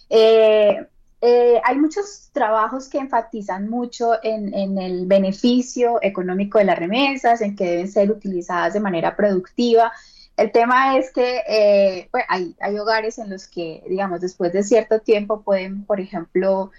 [0.09, 0.85] Eh,
[1.21, 7.41] eh, hay muchos trabajos que enfatizan mucho en, en, el beneficio económico de las remesas,
[7.41, 9.91] en que deben ser utilizadas de manera productiva.
[10.35, 15.43] El tema es que pues, hay, hogares en los que, digamos, después de cierto tiempo
[15.43, 16.71] pueden, por ejemplo,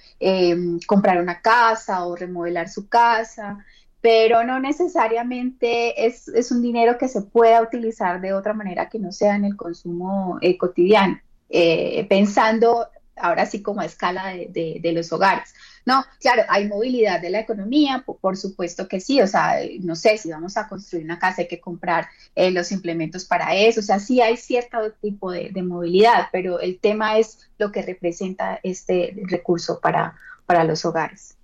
[0.87, 3.64] comprar una casa o remodelar su casa
[4.05, 9.11] pero no necesariamente es, un dinero que se pueda utilizar de otra manera que no
[9.11, 12.87] sea en el consumo eh, cotidiano, eh, pensando
[13.17, 15.55] ahora sí como a escala de, los hogares.
[15.87, 20.16] No, claro, hay movilidad de la economía, por, supuesto que sí, o sea, no sé,
[20.16, 23.83] si vamos a construir una casa hay que comprar eh, los implementos para eso, o
[23.83, 28.61] sea, sí hay cierto tipo de, de, movilidad, pero el tema es lo que representa
[28.62, 30.16] este recurso para,
[30.47, 31.37] para los hogares.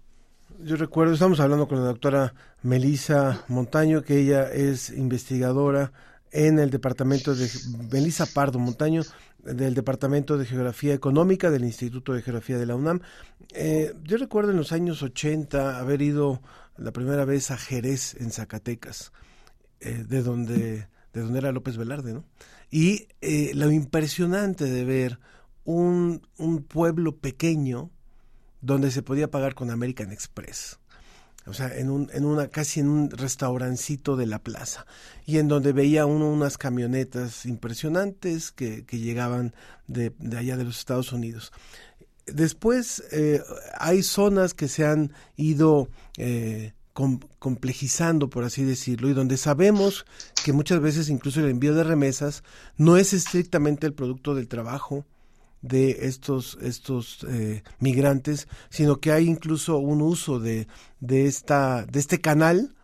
[0.62, 5.92] Yo recuerdo, estamos hablando con la doctora Melisa Montaño, que ella es investigadora
[6.32, 7.48] en el departamento de
[7.90, 9.02] Melisa Pardo Montaño
[9.44, 13.00] del Departamento de Geografía Económica del Instituto de Geografía de la UNAM.
[13.54, 16.42] Eh, yo recuerdo en los años 80 haber ido
[16.76, 19.12] la primera vez a Jerez, en Zacatecas,
[19.80, 22.24] eh, de, donde, de donde era López Velarde, ¿no?
[22.70, 25.18] Y eh, lo impresionante de ver
[25.64, 27.90] un, un pueblo pequeño,
[28.60, 30.79] donde se podía pagar con American Express.
[31.46, 34.86] O sea, en, un, en una, casi en un restaurancito de la plaza.
[35.26, 39.54] Y en donde veía uno unas camionetas impresionantes que, que llegaban
[39.86, 41.52] de, de, allá de los Estados Unidos.
[42.26, 43.42] Después eh,
[43.78, 46.72] hay zonas que se han ido eh,
[47.38, 50.04] complejizando, por así decirlo, y donde sabemos
[50.44, 52.42] que muchas veces incluso el envío de remesas
[52.76, 55.06] no es estrictamente el producto del trabajo,
[55.62, 60.68] de estos, estos eh, migrantes, sino que hay incluso un uso de,
[61.00, 62.74] de, esta, de este canal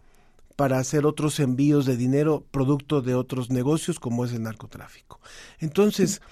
[0.56, 5.20] para hacer otros envíos de dinero producto de otros negocios como es el narcotráfico.
[5.58, 6.22] Entonces,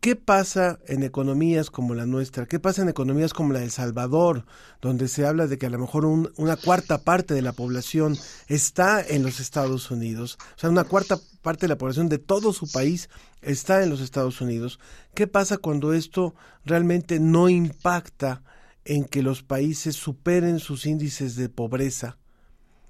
[0.00, 2.46] ¿Qué pasa en economías como la nuestra?
[2.46, 4.44] ¿Qué pasa en economías como la de El Salvador,
[4.80, 9.02] donde se habla de que a lo mejor una cuarta parte de la población está
[9.02, 10.38] en los Estados Unidos?
[10.56, 13.08] O sea, una cuarta parte de la población de todo su país
[13.42, 14.78] está en los Estados Unidos.
[15.14, 18.42] ¿Qué pasa cuando esto realmente no impacta
[18.84, 22.18] en que los países superen sus índices de pobreza,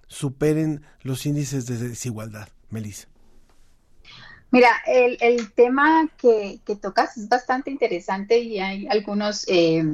[0.07, 2.49] superen los índices de desigualdad?
[2.69, 3.09] Melissa.
[4.57, 9.85] Mira, el, el tema que, que, tocas es bastante interesante y hay algunos eh,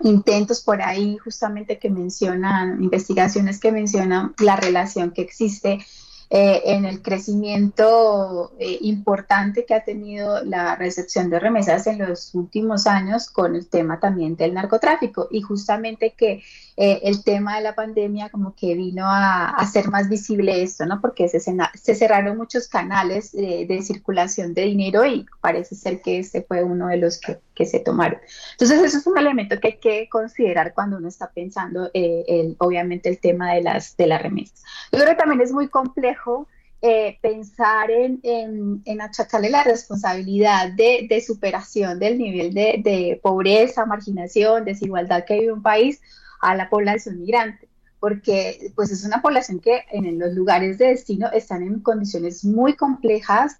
[0.00, 5.84] intentos por ahí justamente que mencionan, investigaciones que mencionan la relación que existe
[6.30, 12.34] eh, en el crecimiento eh, importante que ha tenido la recepción de remesas en los
[12.34, 16.42] últimos años con el tema también del narcotráfico y justamente que
[16.76, 21.00] eh, el tema de la pandemia como que vino a, hacer más visible esto, ¿no?
[21.00, 26.42] Porque se, se cerraron muchos canales de circulación de dinero y parece ser que este
[26.42, 28.20] fue uno de los que, que, se tomaron.
[28.52, 32.56] Entonces eso es un elemento que hay que considerar cuando uno está pensando, eh, el,
[32.58, 34.62] obviamente, el tema de las, de las remesas.
[34.92, 36.48] Yo creo que también es muy complejo
[36.86, 43.18] eh, pensar en, en, en, achacarle la responsabilidad de, de superación del nivel de, de,
[43.22, 46.02] pobreza, marginación, desigualdad que vive un país
[46.42, 51.30] a la población migrante, porque pues es una población que en los lugares de destino
[51.32, 53.56] están en condiciones muy complejas,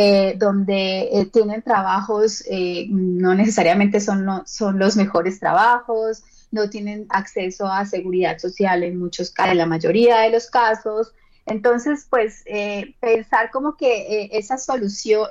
[0.00, 6.70] eh, donde eh, tienen trabajos, eh, no necesariamente son, no, son los mejores trabajos, no
[6.70, 11.12] tienen acceso a seguridad social en muchos casos, en la mayoría de los casos,
[11.48, 15.28] entonces, pues eh, pensar como que eh, esa solución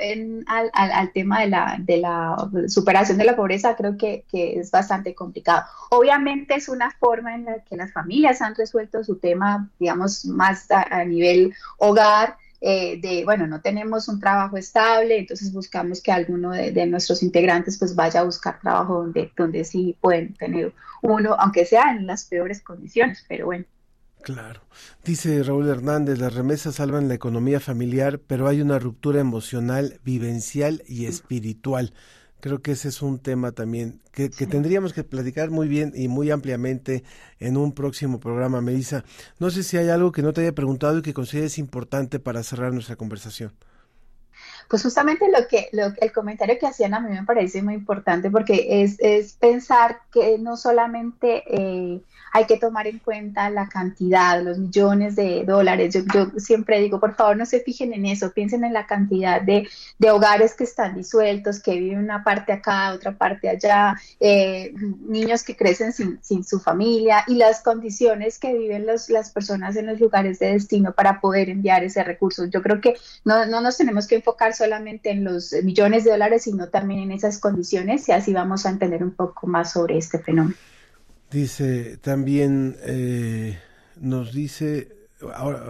[0.48, 2.36] al, al, tema de la, de la,
[2.68, 5.64] superación de la pobreza creo que, que, es bastante complicado.
[5.92, 10.70] Obviamente es una forma en la que las familias han resuelto su tema, digamos, más
[10.72, 12.38] a, nivel hogar.
[12.60, 17.22] Eh, de, bueno, no tenemos un trabajo estable, entonces buscamos que alguno de, de, nuestros
[17.22, 22.08] integrantes pues vaya a buscar trabajo donde, donde sí pueden tener uno, aunque sea en
[22.08, 23.66] las peores condiciones, pero bueno.
[24.24, 24.62] Claro.
[25.06, 30.84] Dice Raúl Hernández, las remesas salvan la economía familiar, pero hay una ruptura emocional, vivencial
[30.88, 31.94] y espiritual.
[32.40, 36.08] Creo que ese es un tema también que, que tendríamos que platicar muy bien y
[36.08, 37.04] muy ampliamente
[37.40, 39.04] en un próximo programa, Melissa.
[39.40, 42.44] No sé si hay algo que no te haya preguntado y que consideres importante para
[42.44, 43.54] cerrar nuestra conversación.
[44.68, 48.30] Pues justamente lo que, lo, el comentario que hacían a mí me parece muy importante
[48.30, 52.02] porque es, pensar que no solamente eh,
[52.34, 55.94] hay que tomar en cuenta la cantidad, los millones de dólares.
[55.94, 59.42] Yo, yo, siempre digo, por favor, no se fijen en eso, piensen en la cantidad
[59.42, 64.74] de, de hogares que están disueltos, que viven una parte acá, otra parte allá, eh,
[65.08, 69.76] niños que crecen sin, sin, su familia y las condiciones que viven los, las personas
[69.76, 72.46] en los lugares de destino para poder enviar ese recurso.
[72.46, 76.44] Yo creo que no, no nos tenemos que enfocar solamente en los millones de dólares,
[76.44, 80.20] sino también en esas condiciones y así vamos a entender un poco más sobre este
[80.20, 80.56] fenómeno.
[81.30, 83.58] Dice también, eh,
[84.00, 84.88] nos dice,
[85.34, 85.62] ahora,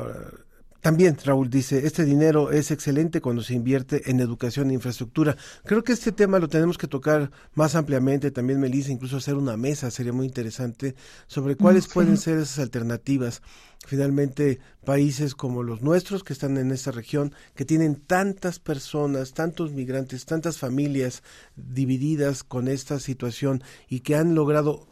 [0.88, 5.36] También Raúl dice, este dinero es excelente cuando se invierte en educación e infraestructura.
[5.66, 9.58] Creo que este tema lo tenemos que tocar más ampliamente, también Melissa, incluso hacer una
[9.58, 10.96] mesa sería muy interesante
[11.28, 13.42] sobre cuáles pueden ser esas alternativas.
[13.86, 19.74] Finalmente, países como los nuestros que están en esta región, que tienen tantas personas, tantos
[19.74, 21.22] migrantes, tantas familias
[21.58, 24.88] divididas con esta situación y que han logrado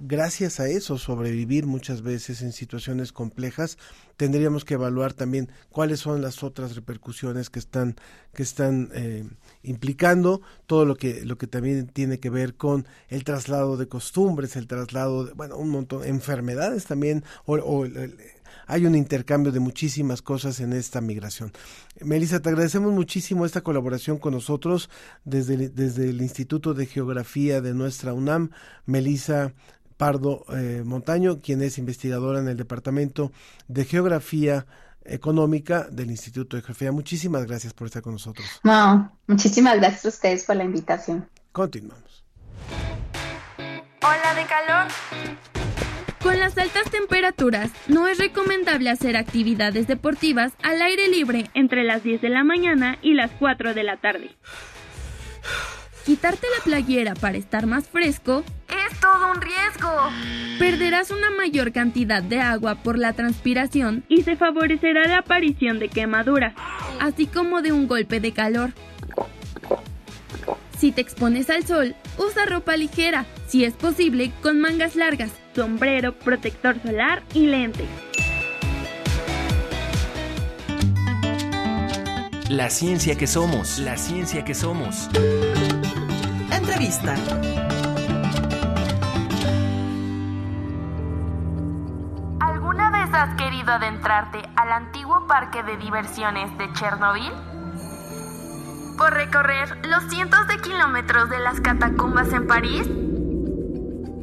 [0.00, 3.78] gracias a eso sobrevivir muchas veces en situaciones complejas,
[4.16, 7.96] tendríamos que evaluar también cuáles son las otras repercusiones que están
[8.32, 9.24] que están eh,
[9.62, 14.56] implicando todo lo que lo que también tiene que ver con el traslado de costumbres,
[14.56, 17.86] el traslado de, bueno, un montón enfermedades también o,
[18.66, 21.52] hay un intercambio de muchísimas cosas en esta migración.
[22.00, 24.90] Melissa, te agradecemos muchísimo esta colaboración con nosotros
[25.24, 28.50] desde, desde el Instituto de Geografía de nuestra UNAM.
[28.86, 29.52] Melissa
[29.98, 33.32] Pardo eh, Montaño, quien es investigadora en el Departamento
[33.66, 34.64] de Geografía
[35.04, 36.92] Económica del Instituto de Geografía.
[36.92, 38.46] Muchísimas gracias por estar con nosotros.
[38.62, 41.28] No, muchísimas gracias a ustedes por la invitación.
[41.52, 42.24] Continuamos.
[44.00, 44.92] Hola de calor.
[46.22, 52.04] Con las altas temperaturas, no es recomendable hacer actividades deportivas al aire libre entre las
[52.04, 54.36] 10 de la mañana y las 4 de la tarde.
[56.08, 59.90] Quitarte la playera para estar más fresco es todo un riesgo.
[60.58, 65.90] Perderás una mayor cantidad de agua por la transpiración y se favorecerá la aparición de
[65.90, 66.54] quemaduras,
[66.98, 68.72] así como de un golpe de calor.
[70.78, 76.18] Si te expones al sol, usa ropa ligera, si es posible, con mangas largas, sombrero,
[76.18, 77.86] protector solar y lentes.
[82.48, 85.10] La ciencia que somos, la ciencia que somos.
[86.58, 87.14] Entrevista.
[92.40, 97.32] ¿Alguna vez has querido adentrarte al antiguo parque de diversiones de Chernobyl?
[98.96, 102.88] ¿Por recorrer los cientos de kilómetros de las catacumbas en París?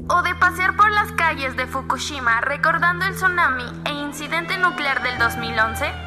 [0.10, 5.18] ¿O de pasear por las calles de Fukushima recordando el tsunami e incidente nuclear del
[5.18, 6.05] 2011?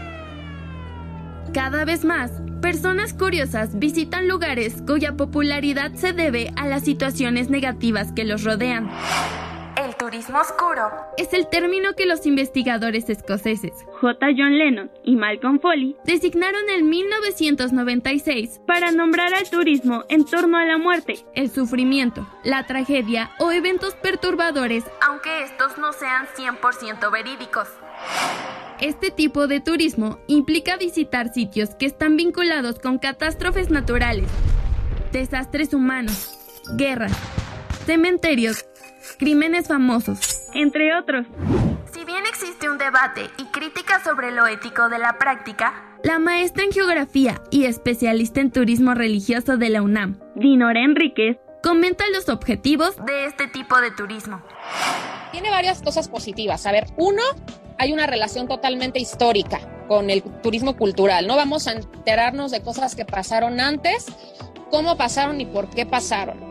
[1.59, 2.30] Cada vez más,
[2.62, 8.88] personas curiosas visitan lugares cuya popularidad se debe a las situaciones negativas que los rodean.
[9.76, 14.26] El turismo oscuro es el término que los investigadores escoceses J.
[14.36, 20.64] John Lennon y Malcolm Foley designaron en 1996 para nombrar al turismo en torno a
[20.64, 27.66] la muerte, el sufrimiento, la tragedia o eventos perturbadores, aunque estos no sean 100% verídicos.
[28.80, 34.28] Este tipo de turismo implica visitar sitios que están vinculados con catástrofes naturales,
[35.11, 36.38] desastres humanos,
[36.76, 37.12] guerras,
[37.86, 38.66] cementerios,
[39.18, 41.26] crímenes famosos, entre otros.
[41.92, 46.62] Si bien existe un debate y crítica sobre lo ético de la práctica, la maestra
[46.62, 52.96] en geografía y especialista en turismo religioso de la UNAM, Dinora Enríquez, comenta los objetivos
[53.04, 54.42] de este tipo de turismo.
[55.32, 56.66] Tiene varias cosas positivas.
[56.66, 57.22] A ver, uno,
[57.78, 61.26] hay una relación totalmente histórica con el turismo cultural.
[61.26, 64.06] No vamos a enterarnos de cosas que pasaron antes,
[64.70, 66.48] cómo pasaron y por qué pasaron.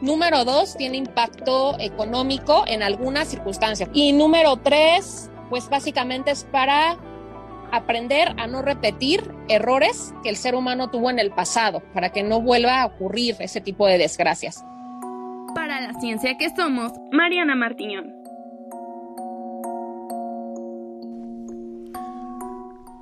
[0.00, 3.90] Número dos, tiene impacto económico en algunas circunstancias.
[3.92, 6.96] Y número tres, pues básicamente es para
[7.72, 12.22] aprender a no repetir errores que el ser humano tuvo en el pasado, para que
[12.22, 14.64] no vuelva a ocurrir ese tipo de desgracias.
[15.54, 18.20] Para la ciencia que somos, Mariana Martiñón.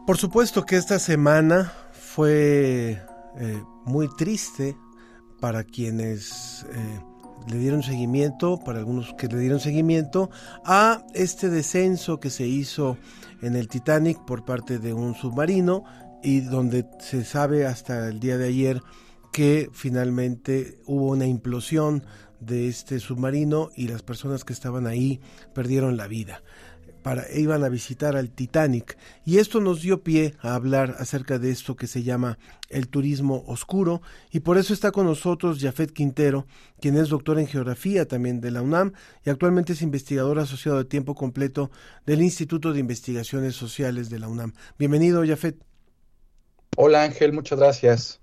[0.06, 2.98] Por supuesto que esta semana fue
[3.38, 4.74] eh, muy triste
[5.38, 7.00] para quienes eh,
[7.49, 10.30] le dieron seguimiento, para algunos que le dieron seguimiento
[10.64, 12.96] a este descenso que se hizo
[13.42, 15.84] en el Titanic por parte de un submarino
[16.22, 18.82] y donde se sabe hasta el día de ayer
[19.32, 22.05] que finalmente hubo una implosión
[22.40, 25.20] de este submarino y las personas que estaban ahí
[25.55, 26.42] perdieron la vida
[27.34, 28.99] iban a visitar al Titanic.
[29.24, 32.38] Y esto nos dio pie a hablar acerca de esto que se llama
[32.68, 34.03] el turismo oscuro.
[34.30, 36.46] Y por eso está con nosotros Jafet Quintero,
[36.80, 38.92] quien es doctor en geografía también de la UNAM
[39.24, 41.70] y actualmente es investigador asociado de tiempo completo
[42.07, 44.53] del Instituto de Investigaciones Sociales de la UNAM.
[44.78, 45.57] Bienvenido, Jafet.
[46.76, 48.20] Hola Ángel, muchas gracias.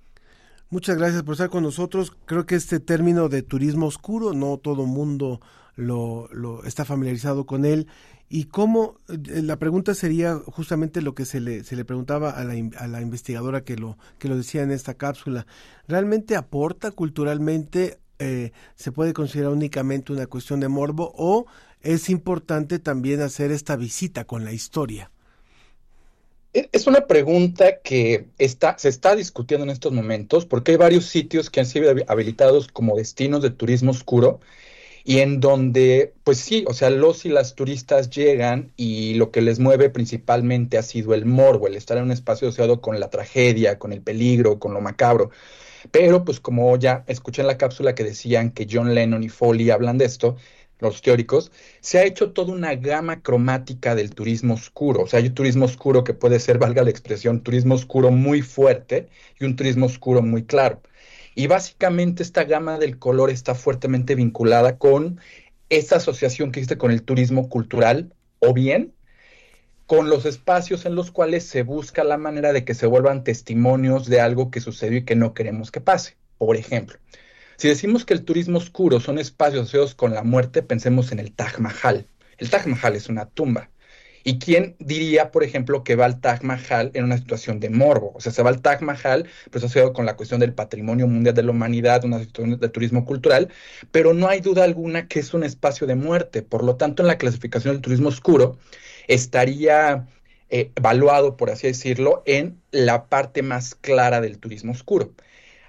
[0.69, 2.11] Muchas gracias por estar con nosotros.
[2.25, 5.41] Creo que este término de turismo oscuro, no todo mundo
[5.75, 7.87] lo, lo está familiarizado con él
[8.29, 12.43] y cómo, eh, la pregunta sería justamente lo que se le, se le preguntaba a
[12.43, 15.45] la, a la investigadora que lo, que lo decía en esta cápsula.
[15.87, 17.99] ¿Realmente aporta culturalmente?
[18.17, 21.45] Eh, ¿Se puede considerar únicamente una cuestión de morbo o
[21.81, 25.11] es importante también hacer esta visita con la historia?
[26.53, 31.05] E, es una pregunta que está, se está discutiendo en estos momentos porque hay varios
[31.05, 34.39] sitios que han sido habilitados como destinos de turismo oscuro
[35.05, 39.41] y en donde, pues sí, o sea, los y las turistas llegan y lo que
[39.41, 43.11] les mueve principalmente ha sido el morbo, el estar en un espacio asociado con la
[43.11, 45.29] tragedia, con el peligro, con lo macabro.
[45.91, 49.69] Pero, pues como ya escuché en la cápsula que decían que John Lennon y Foley
[49.69, 50.37] hablan de esto,
[50.79, 51.51] los teóricos,
[51.81, 55.03] se ha hecho toda una gama cromática del turismo oscuro.
[55.03, 58.41] O sea, hay un turismo oscuro que puede ser, valga la expresión, turismo oscuro muy
[58.41, 59.07] fuerte
[59.39, 60.81] y un turismo oscuro muy claro.
[61.35, 65.19] Y básicamente esta gama del color está fuertemente vinculada con
[65.69, 68.93] esa asociación que existe con el turismo cultural o bien
[69.85, 74.07] con los espacios en los cuales se busca la manera de que se vuelvan testimonios
[74.07, 76.17] de algo que sucedió y que no queremos que pase.
[76.37, 76.97] Por ejemplo,
[77.57, 81.31] si decimos que el turismo oscuro son espacios asociados con la muerte, pensemos en el
[81.33, 82.07] Taj Mahal.
[82.37, 83.69] El Taj Mahal es una tumba.
[84.27, 88.11] ¿Y quién diría, por ejemplo, que va al Taj Mahal en una situación de morbo?
[88.15, 91.35] O sea, se va al Taj Mahal, pues asociado con la cuestión del patrimonio mundial
[91.35, 93.49] de la humanidad, una situación de turismo cultural,
[93.91, 96.41] pero no hay duda alguna que es un espacio de muerte.
[96.41, 98.57] Por lo tanto, en la clasificación del turismo oscuro
[99.07, 100.07] estaría
[100.49, 105.13] eh, evaluado, por así decirlo, en la parte más clara del turismo oscuro.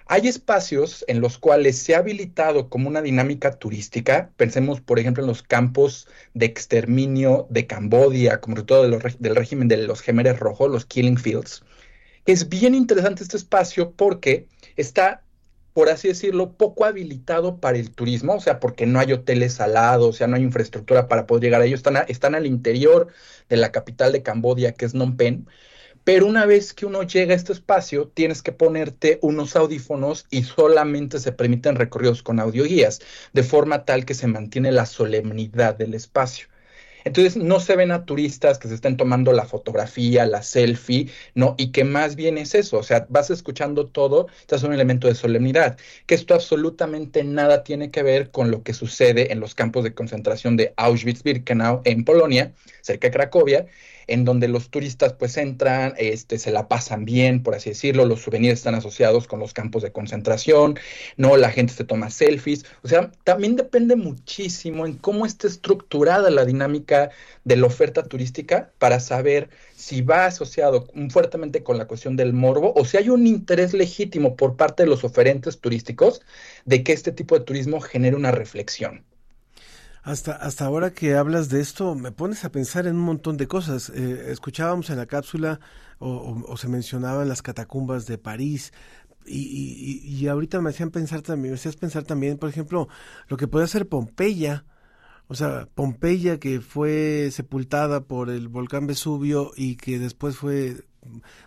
[0.08, 5.24] Hay espacios en los cuales se ha habilitado como una dinámica turística, pensemos por ejemplo
[5.24, 10.70] en los campos de exterminio de Cambodia, como todo del régimen de los Gemeres Rojos,
[10.70, 11.64] los Killing Fields.
[12.24, 14.46] Es bien interesante este espacio porque
[14.76, 15.24] está,
[15.72, 19.74] por así decirlo, poco habilitado para el turismo, o sea, porque no hay hoteles al
[19.74, 23.08] lado, o sea, no hay infraestructura para poder llegar a ellos, están, están al interior
[23.48, 25.46] de la capital de Cambodia, que es Phnom Penh
[26.06, 30.44] pero una vez que uno llega a este espacio, tienes que ponerte unos audífonos y
[30.44, 33.00] solamente se permiten recorridos con audioguías,
[33.32, 36.46] de forma tal que se mantiene la solemnidad del espacio.
[37.04, 41.56] Entonces no se ven a turistas que se estén tomando la fotografía, la selfie, no,
[41.58, 45.16] y que más bien es eso, o sea, vas escuchando todo, es un elemento de
[45.16, 45.76] solemnidad,
[46.06, 49.92] que esto absolutamente nada tiene que ver con lo que sucede en los campos de
[49.92, 53.66] concentración de Auschwitz-Birkenau en Polonia, cerca de Cracovia,
[54.06, 58.22] en donde los turistas pues entran, este, se la pasan bien, por así decirlo, los
[58.22, 60.78] souvenirs están asociados con los campos de concentración,
[61.16, 66.30] no, la gente se toma selfies, o sea, también depende muchísimo en cómo está estructurada
[66.30, 67.10] la dinámica
[67.44, 72.72] de la oferta turística para saber si va asociado fuertemente con la cuestión del morbo
[72.76, 76.22] o si hay un interés legítimo por parte de los oferentes turísticos
[76.64, 79.04] de que este tipo de turismo genere una reflexión.
[80.06, 83.48] Hasta, hasta ahora que hablas de esto, me pones a pensar en un montón de
[83.48, 83.90] cosas.
[83.90, 85.58] Eh, escuchábamos en la cápsula
[85.98, 88.72] o, se mencionaban las catacumbas de París,
[89.26, 92.86] y, y, ahorita me hacían pensar también, me hacías pensar también, por ejemplo,
[93.26, 94.64] lo que puede ser Pompeya,
[95.26, 100.84] o sea, Pompeya que fue sepultada por el volcán Vesubio y que después fue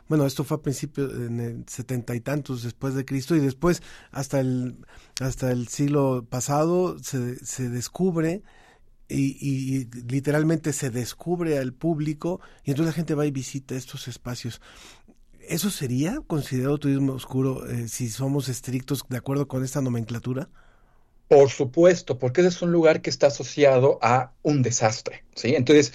[0.07, 3.82] bueno, esto fue a principios, en el setenta y tantos después de Cristo, y después
[4.12, 4.78] hasta el,
[5.20, 8.43] hasta el siglo pasado se, descubre
[9.07, 14.07] y, y, literalmente se descubre al público y entonces la gente va y visita estos
[14.07, 14.62] espacios.
[15.49, 20.47] ¿Eso sería considerado turismo oscuro eh, si somos estrictos de acuerdo con esta nomenclatura?
[21.28, 25.55] Por supuesto, porque ese es un lugar que está asociado a un desastre, ¿sí?
[25.55, 25.93] Entonces,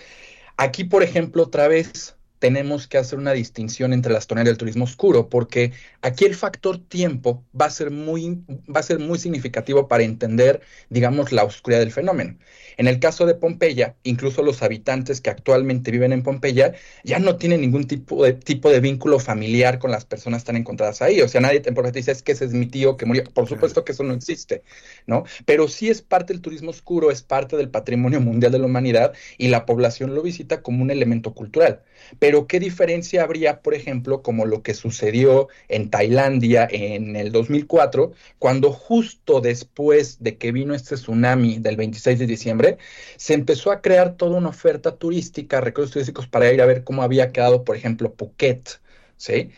[0.57, 4.85] aquí, por ejemplo, otra vez, tenemos que hacer una distinción entre las tonalidades del turismo
[4.85, 5.72] oscuro, porque
[6.03, 10.61] aquí el factor tiempo va a ser muy, va a ser muy significativo para entender,
[10.91, 12.37] digamos, la oscuridad del fenómeno.
[12.76, 16.74] En el caso de Pompeya, incluso los habitantes que actualmente viven en Pompeya
[17.05, 20.57] ya no tienen ningún tipo de, tipo de vínculo familiar con las personas que están
[20.57, 21.20] encontradas ahí.
[21.20, 23.24] O sea, nadie te dice, es que ese es mi tío que murió.
[23.24, 24.62] Por supuesto que eso no existe,
[25.07, 25.24] ¿no?
[25.45, 29.12] Pero sí es parte del turismo oscuro, es parte del patrimonio mundial de la humanidad
[29.39, 31.82] y la población lo visita como un elemento cultural.
[32.25, 38.12] Pero ¿qué diferencia habría, por ejemplo, como lo que sucedió en Tailandia en el 2004,
[38.39, 42.79] cuando justo después de que vino este tsunami del 26 de diciembre,
[43.16, 47.03] se empezó a crear toda una oferta turística, recursos turísticos para ir a ver cómo
[47.03, 48.81] había quedado, por ejemplo, Phuket,
[49.18, 49.51] ¿sí?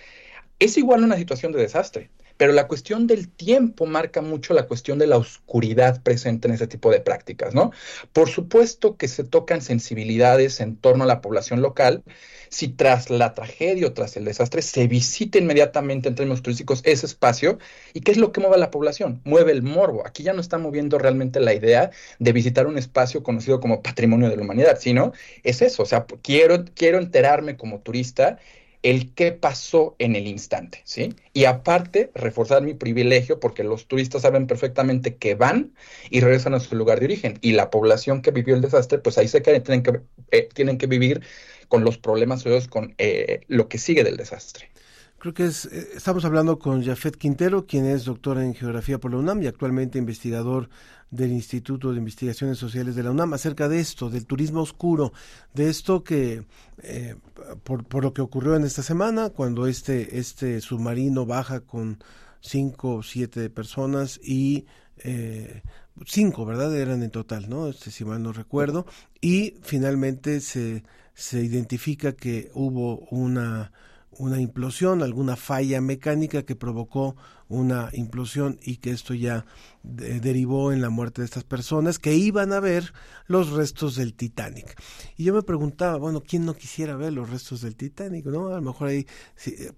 [0.59, 2.11] Es igual una situación de desastre.
[2.37, 6.66] Pero la cuestión del tiempo marca mucho la cuestión de la oscuridad presente en ese
[6.66, 7.72] tipo de prácticas, ¿no?
[8.12, 12.03] Por supuesto que se tocan sensibilidades en torno a la población local.
[12.49, 17.07] Si tras la tragedia o tras el desastre se visita inmediatamente en términos turísticos ese
[17.07, 17.59] espacio,
[17.93, 19.20] ¿y qué es lo que mueve a la población?
[19.24, 20.07] Mueve el morbo.
[20.07, 24.28] Aquí ya no está moviendo realmente la idea de visitar un espacio conocido como patrimonio
[24.28, 25.12] de la humanidad, sino
[25.43, 28.39] es eso, o sea, quiero, quiero enterarme como turista
[28.83, 31.14] el qué pasó en el instante, ¿sí?
[31.33, 35.74] Y aparte, reforzar mi privilegio porque los turistas saben perfectamente que van
[36.11, 37.39] y regresan a su lugar de origen.
[37.41, 40.01] Y la población que vivió el desastre, pues ahí se quedan, tienen que,
[40.31, 41.22] eh, tienen que vivir
[41.68, 44.70] con los problemas con eh, lo que sigue del desastre.
[45.19, 49.11] Creo que es, eh, estamos hablando con Jafet Quintero, quien es doctor en geografía por
[49.11, 50.69] la UNAM y actualmente investigador
[51.11, 55.12] del Instituto de Investigaciones Sociales de la UNAM, acerca de esto, del turismo oscuro,
[55.55, 56.45] de esto que,
[56.83, 57.17] eh,
[57.64, 61.99] por, por, lo que ocurrió en esta semana, cuando este, este submarino baja con
[62.41, 64.67] cinco o siete personas y
[64.99, 65.62] eh,
[66.05, 66.77] cinco, ¿verdad?
[66.77, 67.69] Eran en total, ¿no?
[67.69, 68.85] Este, si mal no recuerdo,
[69.23, 73.73] y finalmente se, se identifica que hubo una
[74.19, 77.17] una implosión, alguna falla mecánica que provocó
[77.49, 79.47] una implosión y que esto ya
[79.83, 82.93] derivó en la muerte de estas personas que iban a ver
[83.27, 84.81] los restos del Titanic.
[85.17, 88.27] Y yo me preguntaba, bueno, ¿quién no quisiera ver los restos del Titanic?
[88.27, 88.49] ¿No?
[88.49, 89.07] A lo mejor ahí,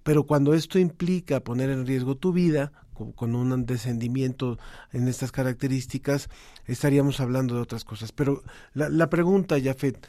[0.03, 2.73] pero cuando esto implica poner en riesgo tu vida,
[3.15, 4.59] con, un descendimiento
[4.93, 6.29] en estas características,
[6.67, 8.13] estaríamos hablando de otras cosas.
[8.13, 8.43] Pero
[8.75, 10.05] la, la pregunta, Jafet,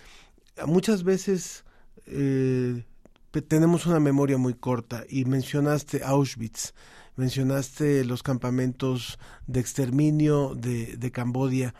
[0.65, 1.65] muchas veces
[2.07, 2.83] eh,
[3.31, 6.73] tenemos una memoria muy corta y mencionaste Auschwitz,
[7.15, 11.73] mencionaste los campamentos de exterminio de, de Cambodia.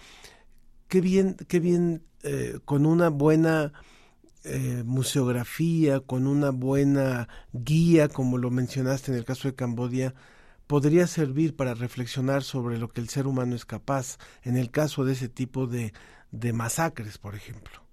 [0.88, 3.74] Qué bien, qué bien, eh, con una buena
[4.44, 10.14] eh, museografía, con una buena guía, como lo mencionaste en el caso de Cambodia,
[10.68, 15.04] podría servir para reflexionar sobre lo que el ser humano es capaz en el caso
[15.04, 15.94] de ese tipo de,
[16.32, 17.89] de masacres, por ejemplo.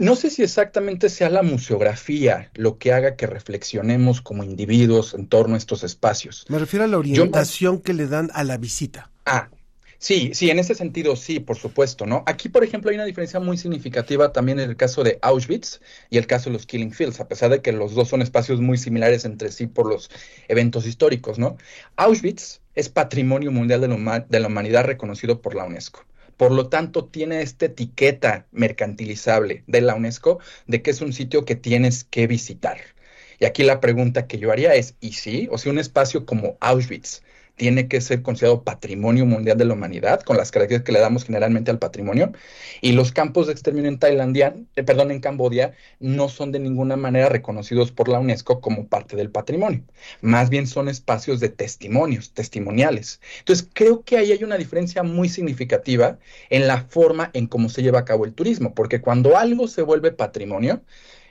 [0.00, 5.26] No sé si exactamente sea la museografía lo que haga que reflexionemos como individuos en
[5.26, 6.46] torno a estos espacios.
[6.48, 9.10] Me refiero a la orientación que le dan a la visita.
[9.26, 9.50] Ah,
[9.98, 12.24] sí, sí, en ese sentido sí, por supuesto, ¿no?
[12.26, 16.16] Aquí, por ejemplo, hay una diferencia muy significativa también en el caso de Auschwitz y
[16.16, 18.78] el caso de los Killing Fields, a pesar de que los dos son espacios muy
[18.78, 20.10] similares entre sí por los
[20.48, 21.58] eventos históricos, ¿no?
[21.96, 26.06] Auschwitz es patrimonio mundial de la humanidad reconocido por la UNESCO.
[26.40, 31.44] Por lo tanto, tiene esta etiqueta mercantilizable de la UNESCO de que es un sitio
[31.44, 32.78] que tienes que visitar.
[33.38, 35.48] Y aquí la pregunta que yo haría es, ¿y sí?
[35.52, 37.22] O sea, un espacio como Auschwitz
[37.60, 41.24] tiene que ser considerado patrimonio mundial de la humanidad, con las características que le damos
[41.24, 42.32] generalmente al patrimonio.
[42.80, 46.96] Y los campos de exterminio en Tailandia, eh, perdón, en Cambodia, no son de ninguna
[46.96, 49.82] manera reconocidos por la UNESCO como parte del patrimonio.
[50.22, 53.20] Más bien son espacios de testimonios, testimoniales.
[53.40, 57.82] Entonces, creo que ahí hay una diferencia muy significativa en la forma en cómo se
[57.82, 60.80] lleva a cabo el turismo, porque cuando algo se vuelve patrimonio,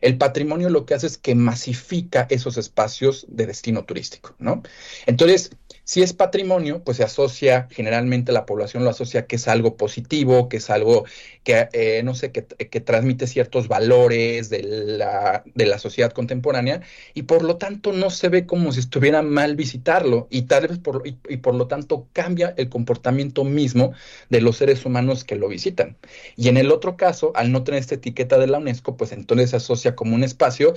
[0.02, 4.62] el patrimonio lo que hace es que masifica esos espacios de destino turístico, ¿no?
[5.06, 5.52] Entonces,
[5.90, 10.48] si es patrimonio, pues se asocia, generalmente la población lo asocia que es algo positivo,
[10.48, 11.06] que es algo
[11.44, 12.44] que, eh, no sé, que,
[12.80, 16.82] transmite ciertos valores de la, de la sociedad contemporánea
[17.16, 20.78] y por lo tanto no se ve como si estuviera mal visitarlo y tal vez
[20.78, 23.94] por, y por lo tanto cambia el comportamiento mismo
[24.30, 25.98] de los seres humanos que lo visitan.
[26.36, 29.50] Y en el otro caso, al no tener esta etiqueta de la UNESCO, pues entonces
[29.50, 30.76] se asocia como un espacio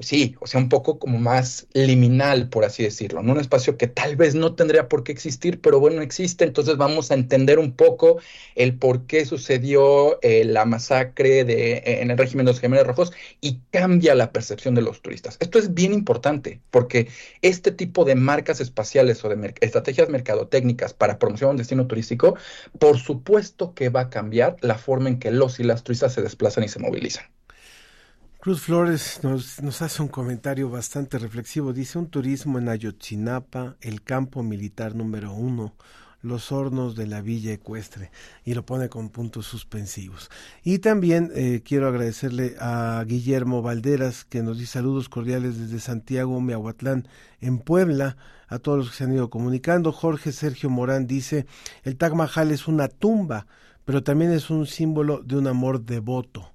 [0.00, 3.32] sí, o sea, un poco como más liminal, por así decirlo, ¿no?
[3.32, 7.10] Un espacio que tal vez no tendría por qué existir, pero bueno, existe, entonces vamos
[7.10, 8.18] a entender un poco
[8.54, 12.86] el por qué sucedió eh, la masacre de, eh, en el régimen de los Gemelos
[12.86, 15.36] Rojos y cambia la percepción de los turistas.
[15.40, 17.08] Esto es bien importante, porque
[17.42, 22.36] este tipo de marcas espaciales o de estrategias mercadotécnicas para promocionar un destino turístico,
[22.78, 26.22] por supuesto que va a cambiar la forma en que los y las turistas se
[26.22, 27.24] desplazan y se movilizan.
[28.40, 31.74] Cruz Flores nos, nos, hace un comentario bastante reflexivo.
[31.74, 35.74] Dice un turismo en Ayotzinapa, el campo militar número uno,
[36.22, 38.10] los hornos de la villa ecuestre,
[38.42, 40.30] y lo pone con puntos suspensivos.
[40.64, 46.40] Y también eh, quiero agradecerle a Guillermo Valderas, que nos dice saludos cordiales desde Santiago,
[46.40, 47.08] Miahuatlán,
[47.42, 48.16] en Puebla,
[48.48, 49.92] a todos los que se han ido comunicando.
[49.92, 51.44] Jorge Sergio Morán dice,
[51.82, 53.46] el Taj Mahal es una tumba,
[53.84, 56.54] pero también es un símbolo de un amor devoto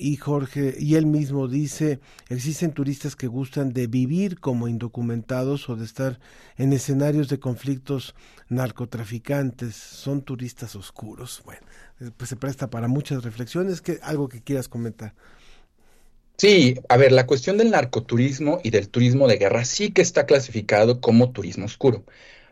[0.00, 5.76] y Jorge y él mismo dice existen turistas que gustan de vivir como indocumentados o
[5.76, 6.18] de estar
[6.56, 8.14] en escenarios de conflictos
[8.48, 9.74] narcotraficantes.
[9.74, 11.42] Son turistas oscuros.
[11.44, 11.60] Bueno
[12.00, 13.80] eh, pues se presta para muchas reflexiones.
[13.82, 15.14] Que algo que quieras comentar
[16.40, 20.24] Sí, a ver, la cuestión del narcoturismo y del turismo de guerra sí que está
[20.24, 22.06] clasificado como turismo oscuro.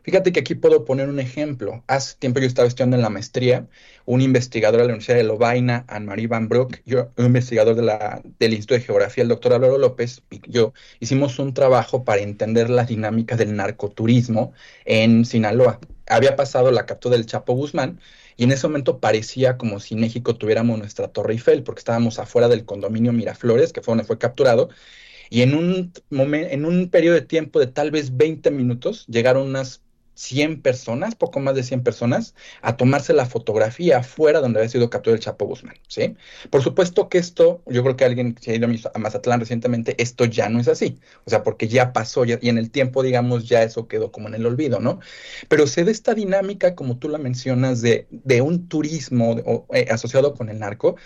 [0.09, 1.85] Fíjate que aquí puedo poner un ejemplo.
[1.87, 3.69] Hace tiempo yo estaba estudiando en la maestría,
[4.07, 8.23] un investigador de la Universidad de Lovaina, Anne-Marie Van Broek, yo, un investigador de la,
[8.39, 12.71] del Instituto de Geografía, el doctor Álvaro López, y yo hicimos un trabajo para entender
[12.71, 14.55] la dinámica del narcoturismo
[14.87, 15.79] en Sinaloa.
[16.07, 18.01] Había pasado la captura del Chapo Guzmán
[18.39, 22.49] y en ese momento parecía como si México tuviéramos nuestra Torre Eiffel, porque estábamos afuera
[22.49, 24.71] del condominio Miraflores, que fue donde fue capturado,
[25.29, 29.83] y en un, en un periodo de tiempo de tal vez 20 minutos llegaron unas
[30.19, 34.91] 100 personas, poco más de 100 personas, a tomarse la fotografía afuera donde había sido
[34.91, 36.16] capturado el Chapo Guzmán, ¿sí?
[36.51, 40.25] Por supuesto que esto, yo creo que alguien se ha ido a Mazatlán recientemente, esto
[40.25, 43.62] ya no es así, o sea, porque ya pasó y en el tiempo, digamos, ya
[43.62, 44.99] eso quedó como en el olvido, ¿no?
[45.49, 50.35] Pero se da esta dinámica, como tú la mencionas, de, de un turismo eh, asociado
[50.35, 50.97] con el narco,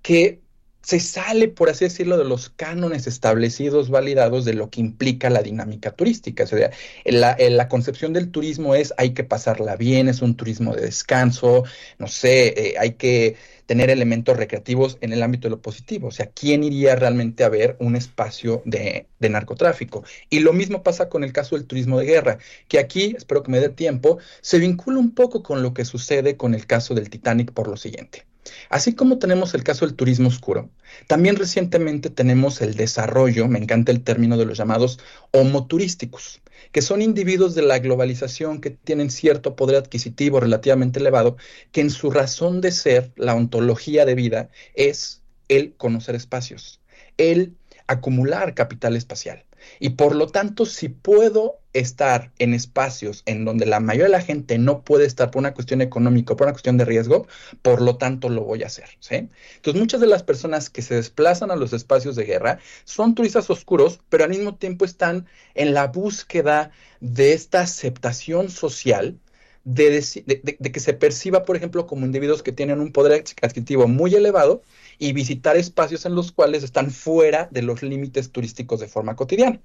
[0.00, 0.43] que
[0.84, 5.42] se sale, por así decirlo, de los cánones establecidos, validados de lo que implica la
[5.42, 6.44] dinámica turística.
[6.44, 6.70] O sea,
[7.04, 11.64] la, la concepción del turismo es hay que pasarla bien, es un turismo de descanso,
[11.98, 16.08] no sé, eh, hay que tener elementos recreativos en el ámbito de lo positivo.
[16.08, 20.04] O sea, ¿quién iría realmente a ver un espacio de, de narcotráfico?
[20.28, 23.50] Y lo mismo pasa con el caso del turismo de guerra, que aquí, espero que
[23.50, 27.08] me dé tiempo, se vincula un poco con lo que sucede con el caso del
[27.10, 28.26] Titanic por lo siguiente.
[28.68, 30.70] Así como tenemos el caso del turismo oscuro,
[31.06, 34.98] también recientemente tenemos el desarrollo, me encanta el término de los llamados
[35.30, 36.40] homoturísticos,
[36.72, 41.36] que son individuos de la globalización que tienen cierto poder adquisitivo relativamente elevado,
[41.72, 46.80] que en su razón de ser, la ontología de vida, es el conocer espacios,
[47.16, 47.54] el
[47.86, 49.44] acumular capital espacial.
[49.80, 54.20] Y por lo tanto, si puedo estar en espacios en donde la mayoría de la
[54.20, 57.26] gente no puede estar por una cuestión económica por una cuestión de riesgo,
[57.62, 58.88] por lo tanto lo voy a hacer.
[59.00, 59.28] ¿sí?
[59.56, 63.50] Entonces, muchas de las personas que se desplazan a los espacios de guerra son turistas
[63.50, 69.18] oscuros, pero al mismo tiempo están en la búsqueda de esta aceptación social
[69.64, 74.14] de, de, que se perciba, por ejemplo, como individuos que tienen un poder adquisitivo muy
[74.14, 74.62] elevado
[74.98, 79.60] y visitar espacios en los cuales están fuera de los límites turísticos de forma cotidiana,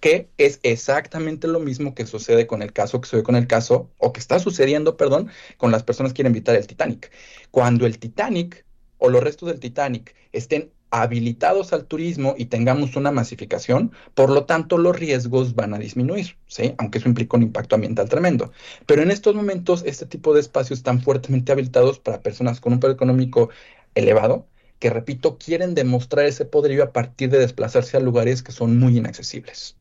[0.00, 3.90] que es exactamente lo mismo que sucede con el caso, que sucede con el caso,
[3.98, 7.10] o que está sucediendo, perdón, con las personas que quieren visitar el Titanic.
[7.50, 8.64] Cuando el Titanic
[8.98, 14.44] o los restos del Titanic estén habilitados al turismo y tengamos una masificación, por lo
[14.44, 16.74] tanto los riesgos van a disminuir, ¿sí?
[16.76, 18.52] aunque eso implica un impacto ambiental tremendo.
[18.86, 22.80] Pero en estos momentos este tipo de espacios están fuertemente habilitados para personas con un
[22.80, 23.48] poder económico
[23.94, 24.46] elevado,
[24.82, 28.98] que repito, quieren demostrar ese poderío a partir de desplazarse a lugares que son muy
[28.98, 29.76] inaccesibles.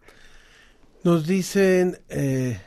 [1.03, 2.59] Nos dicen eh,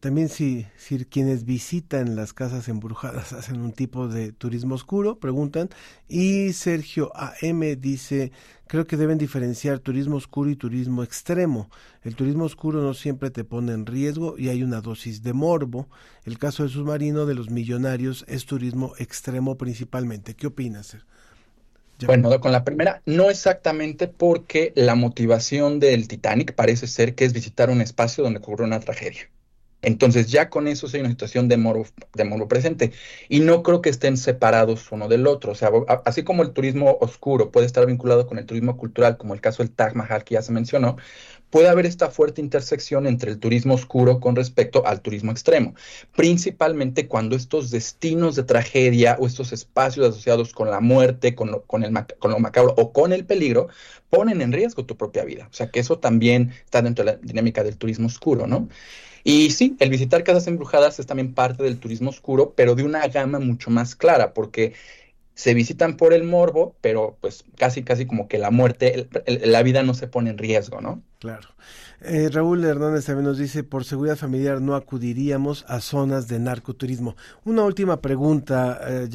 [0.00, 5.70] también si, si, quienes visitan las casas embrujadas hacen un tipo de turismo oscuro, preguntan.
[6.08, 8.32] Y Sergio AM dice,
[8.66, 11.70] creo que deben diferenciar turismo oscuro y turismo extremo.
[12.02, 15.88] El turismo oscuro no siempre te pone en riesgo y hay una dosis de morbo.
[16.24, 20.34] El caso del submarino de los millonarios es turismo extremo principalmente.
[20.34, 21.19] ¿Qué opinas, Sergio?
[22.06, 27.32] Bueno, con la primera, no exactamente porque la motivación del Titanic parece ser que es
[27.32, 29.30] visitar un espacio donde ocurrió una tragedia.
[29.82, 32.92] Entonces ya con eso hay una situación de morbo, de presente.
[33.28, 35.52] Y no creo que estén separados uno del otro.
[35.52, 35.70] O sea,
[36.04, 39.62] así como el turismo oscuro puede estar vinculado con el turismo cultural, como el caso
[39.62, 40.96] del Taj Mahal que ya se mencionó,
[41.50, 45.74] puede haber esta fuerte intersección entre el turismo oscuro con respecto al turismo extremo,
[46.16, 51.62] principalmente cuando estos destinos de tragedia o estos espacios asociados con la muerte, con lo,
[51.62, 53.68] con el, con lo macabro o con el peligro,
[54.10, 55.48] ponen en riesgo tu propia vida.
[55.50, 58.68] O sea que eso también está dentro de la dinámica del turismo oscuro, ¿no?
[59.24, 63.06] Y sí, el visitar casas embrujadas es también parte del turismo oscuro, pero de una
[63.08, 64.74] gama mucho más clara, porque
[65.40, 69.82] se visitan por el morbo, pero pues casi, casi como que la muerte, la vida
[69.82, 71.02] no se pone en riesgo, ¿no?
[71.18, 71.48] Claro.
[72.02, 77.16] Eh, Raúl Hernández también nos dice, por seguridad familiar no acudiríamos a zonas de narcoturismo.
[77.44, 79.08] Una última pregunta, eh,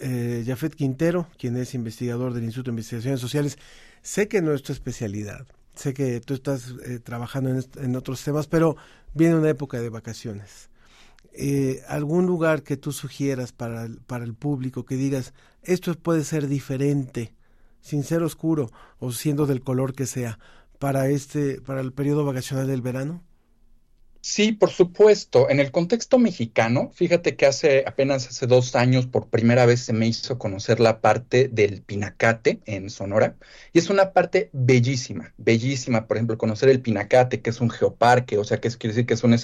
[0.00, 3.56] eh, Jafet, Quintero, quien es investigador del Instituto de Investigaciones Sociales.
[4.02, 6.74] Sé que no es tu especialidad, sé que tú estás
[7.04, 8.76] trabajando en, en otros temas, pero
[9.14, 10.70] viene una época de vacaciones.
[11.32, 15.32] Eh, algún lugar que tú sugieras para el, para el público que digas
[15.62, 17.34] esto puede ser diferente
[17.80, 20.40] sin ser oscuro o siendo del color que sea
[20.80, 23.22] para este para el periodo vacacional del verano
[24.22, 25.48] Sí, por supuesto.
[25.48, 29.94] En el contexto mexicano, fíjate que hace apenas hace dos años por primera vez se
[29.94, 33.36] me hizo conocer la parte del Pinacate en Sonora
[33.72, 36.06] y es una parte bellísima, bellísima.
[36.06, 39.06] Por ejemplo, conocer el Pinacate, que es un geoparque, o sea, que es, quiere decir
[39.06, 39.34] que es, un,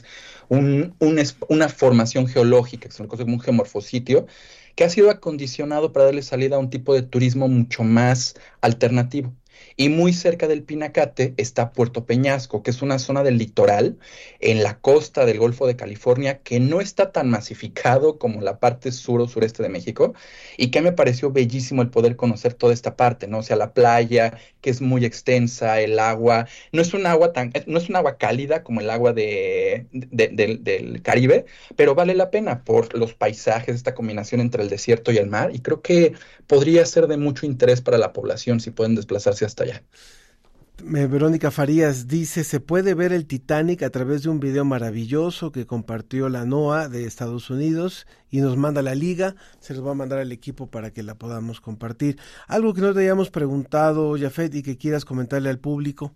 [0.51, 4.27] un, un, una formación geológica, que es una cosa como un geomorfositio,
[4.74, 9.35] que ha sido acondicionado para darle salida a un tipo de turismo mucho más alternativo.
[9.79, 13.99] Y muy cerca del Pinacate está Puerto Peñasco, que es una zona del litoral
[14.41, 18.91] en la costa del Golfo de California que no está tan masificado como la parte
[18.91, 20.14] sur o sureste de México
[20.57, 23.39] y que me pareció bellísimo el poder conocer toda esta parte, ¿no?
[23.39, 27.53] O sea, la playa, que es muy extensa, el agua, no es un agua tan,
[27.66, 31.45] no es un agua cálida como el agua de, del Caribe,
[31.77, 35.51] pero vale la pena por los paisajes, esta combinación entre el desierto y el mar
[35.55, 36.14] y creo que
[36.47, 39.83] podría ser de mucho interés para la población si pueden desplazarse hasta allá.
[40.83, 45.67] Verónica Farías dice, se puede ver el Titanic a través de un video maravilloso que
[45.67, 49.95] compartió la NOAA de Estados Unidos y nos manda la liga, se los va a
[49.95, 52.19] mandar al equipo para que la podamos compartir.
[52.47, 56.14] Algo que no te hayamos preguntado, Jafet, y que quieras comentarle al público.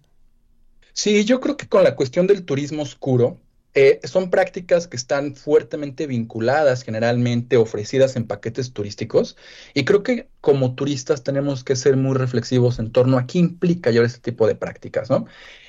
[0.93, 3.41] Sí, yo creo que con la cuestión del turismo oscuro,
[3.73, 9.37] eh, son prácticas que están fuertemente vinculadas, generalmente ofrecidas en paquetes turísticos,
[9.75, 13.91] y creo que como turistas tenemos que ser muy reflexivos en torno a qué implica
[13.91, 15.27] llevar este tipo de prácticas, ¿no?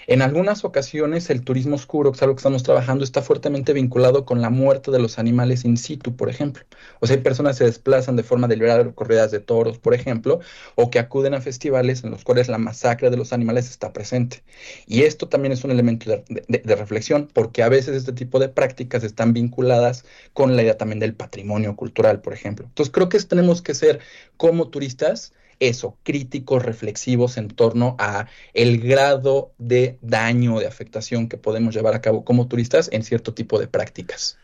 [0.08, 4.26] En algunas ocasiones el turismo oscuro, que es algo que estamos trabajando, está fuertemente vinculado
[4.26, 6.64] con la muerte de los animales in situ, por ejemplo.
[7.00, 9.94] O sea, hay personas que se desplazan de forma deliberada a corridas de toros, por
[9.94, 10.40] ejemplo,
[10.76, 14.44] o que acuden a festivales en los cuales la masacre de los animales está presente.
[14.88, 19.04] Y esto también es un elemento de, reflexión, porque a veces este tipo de prácticas
[19.04, 20.04] están vinculadas
[20.34, 22.66] con la idea también del patrimonio cultural, por ejemplo.
[22.68, 24.00] Entonces creo que tenemos que ser
[24.36, 31.38] como turistas eso, críticos, reflexivos en torno a el grado de daño, de afectación que
[31.38, 34.38] podemos llevar a cabo como turistas en cierto tipo de prácticas.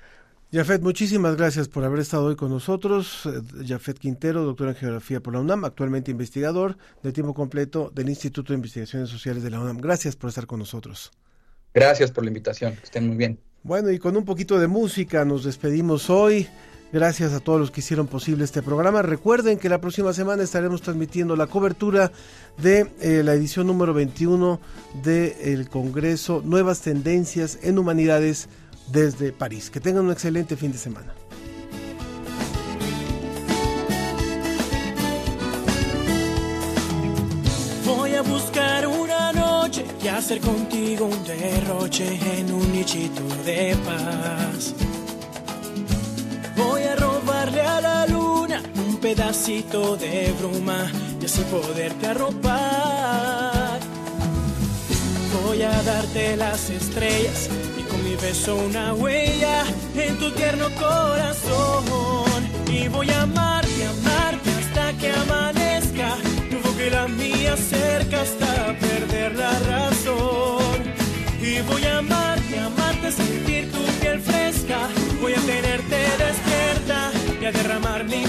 [0.54, 3.26] Jafet, muchísimas gracias por haber estado hoy con nosotros.
[3.26, 8.10] Eh, Jafet Quintero, doctor en Geografía por la UNAM, actualmente investigador de tiempo completo del
[8.10, 9.78] Instituto de Investigaciones Sociales de la UNAM.
[9.78, 11.12] Gracias por estar con nosotros.
[11.74, 13.40] Gracias por la invitación, que estén muy bien.
[13.64, 16.48] Bueno, y con un poquito de música nos despedimos hoy.
[16.94, 19.02] Gracias a todos los que hicieron posible este programa.
[19.02, 22.14] Recuerden que la próxima semana estaremos transmitiendo la cobertura
[22.58, 24.60] de eh, la edición número 21
[25.04, 28.48] del Congreso Nuevas Tendencias en Humanidades
[28.92, 29.70] desde París.
[29.70, 31.14] Que tengan un excelente fin de semana.
[37.86, 44.74] Voy a buscar una noche y hacer contigo un derroche en un nichito de paz
[49.02, 50.92] pedacito de bruma
[51.22, 53.80] y así poderte arropar.
[55.44, 59.64] Voy a darte las estrellas y con mi beso una huella
[59.96, 61.86] en tu tierno corazón.
[62.72, 66.18] Y voy a amarte, amarte hasta que amanezca.
[66.50, 70.78] Tu boca y la mía cerca hasta perder la razón.
[71.42, 74.80] Y voy a amarte, amarte, sentir tu piel fresca.
[75.22, 77.12] Voy a tenerte despierta
[77.52, 78.26] derramar mi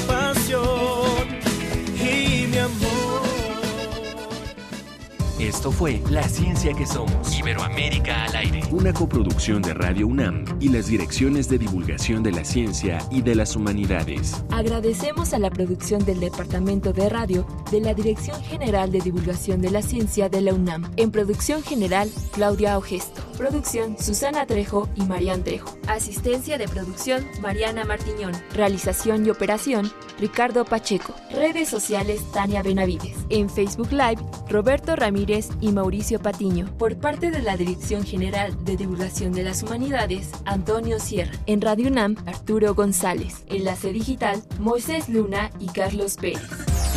[5.58, 7.36] Esto fue La Ciencia que Somos.
[7.36, 8.60] Iberoamérica al aire.
[8.70, 13.34] Una coproducción de Radio UNAM y las direcciones de divulgación de la ciencia y de
[13.34, 14.44] las humanidades.
[14.52, 19.72] Agradecemos a la producción del Departamento de Radio de la Dirección General de Divulgación de
[19.72, 20.92] la Ciencia de la UNAM.
[20.96, 23.27] En producción general, Claudia Ogesto.
[23.38, 25.78] Producción, Susana Trejo y Marian Trejo.
[25.86, 28.32] Asistencia de producción, Mariana Martiñón.
[28.52, 31.14] Realización y operación, Ricardo Pacheco.
[31.30, 33.16] Redes sociales, Tania Benavides.
[33.28, 36.66] En Facebook Live, Roberto Ramírez y Mauricio Patiño.
[36.78, 41.38] Por parte de la Dirección General de Divulgación de las Humanidades, Antonio Sierra.
[41.46, 43.44] En Radio UNAM, Arturo González.
[43.46, 46.42] Enlace digital, Moisés Luna y Carlos Pérez.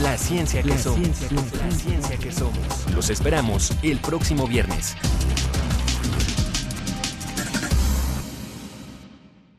[0.01, 1.07] La ciencia que somos.
[1.31, 2.91] la ciencia que somos.
[2.95, 4.95] Los esperamos el próximo viernes.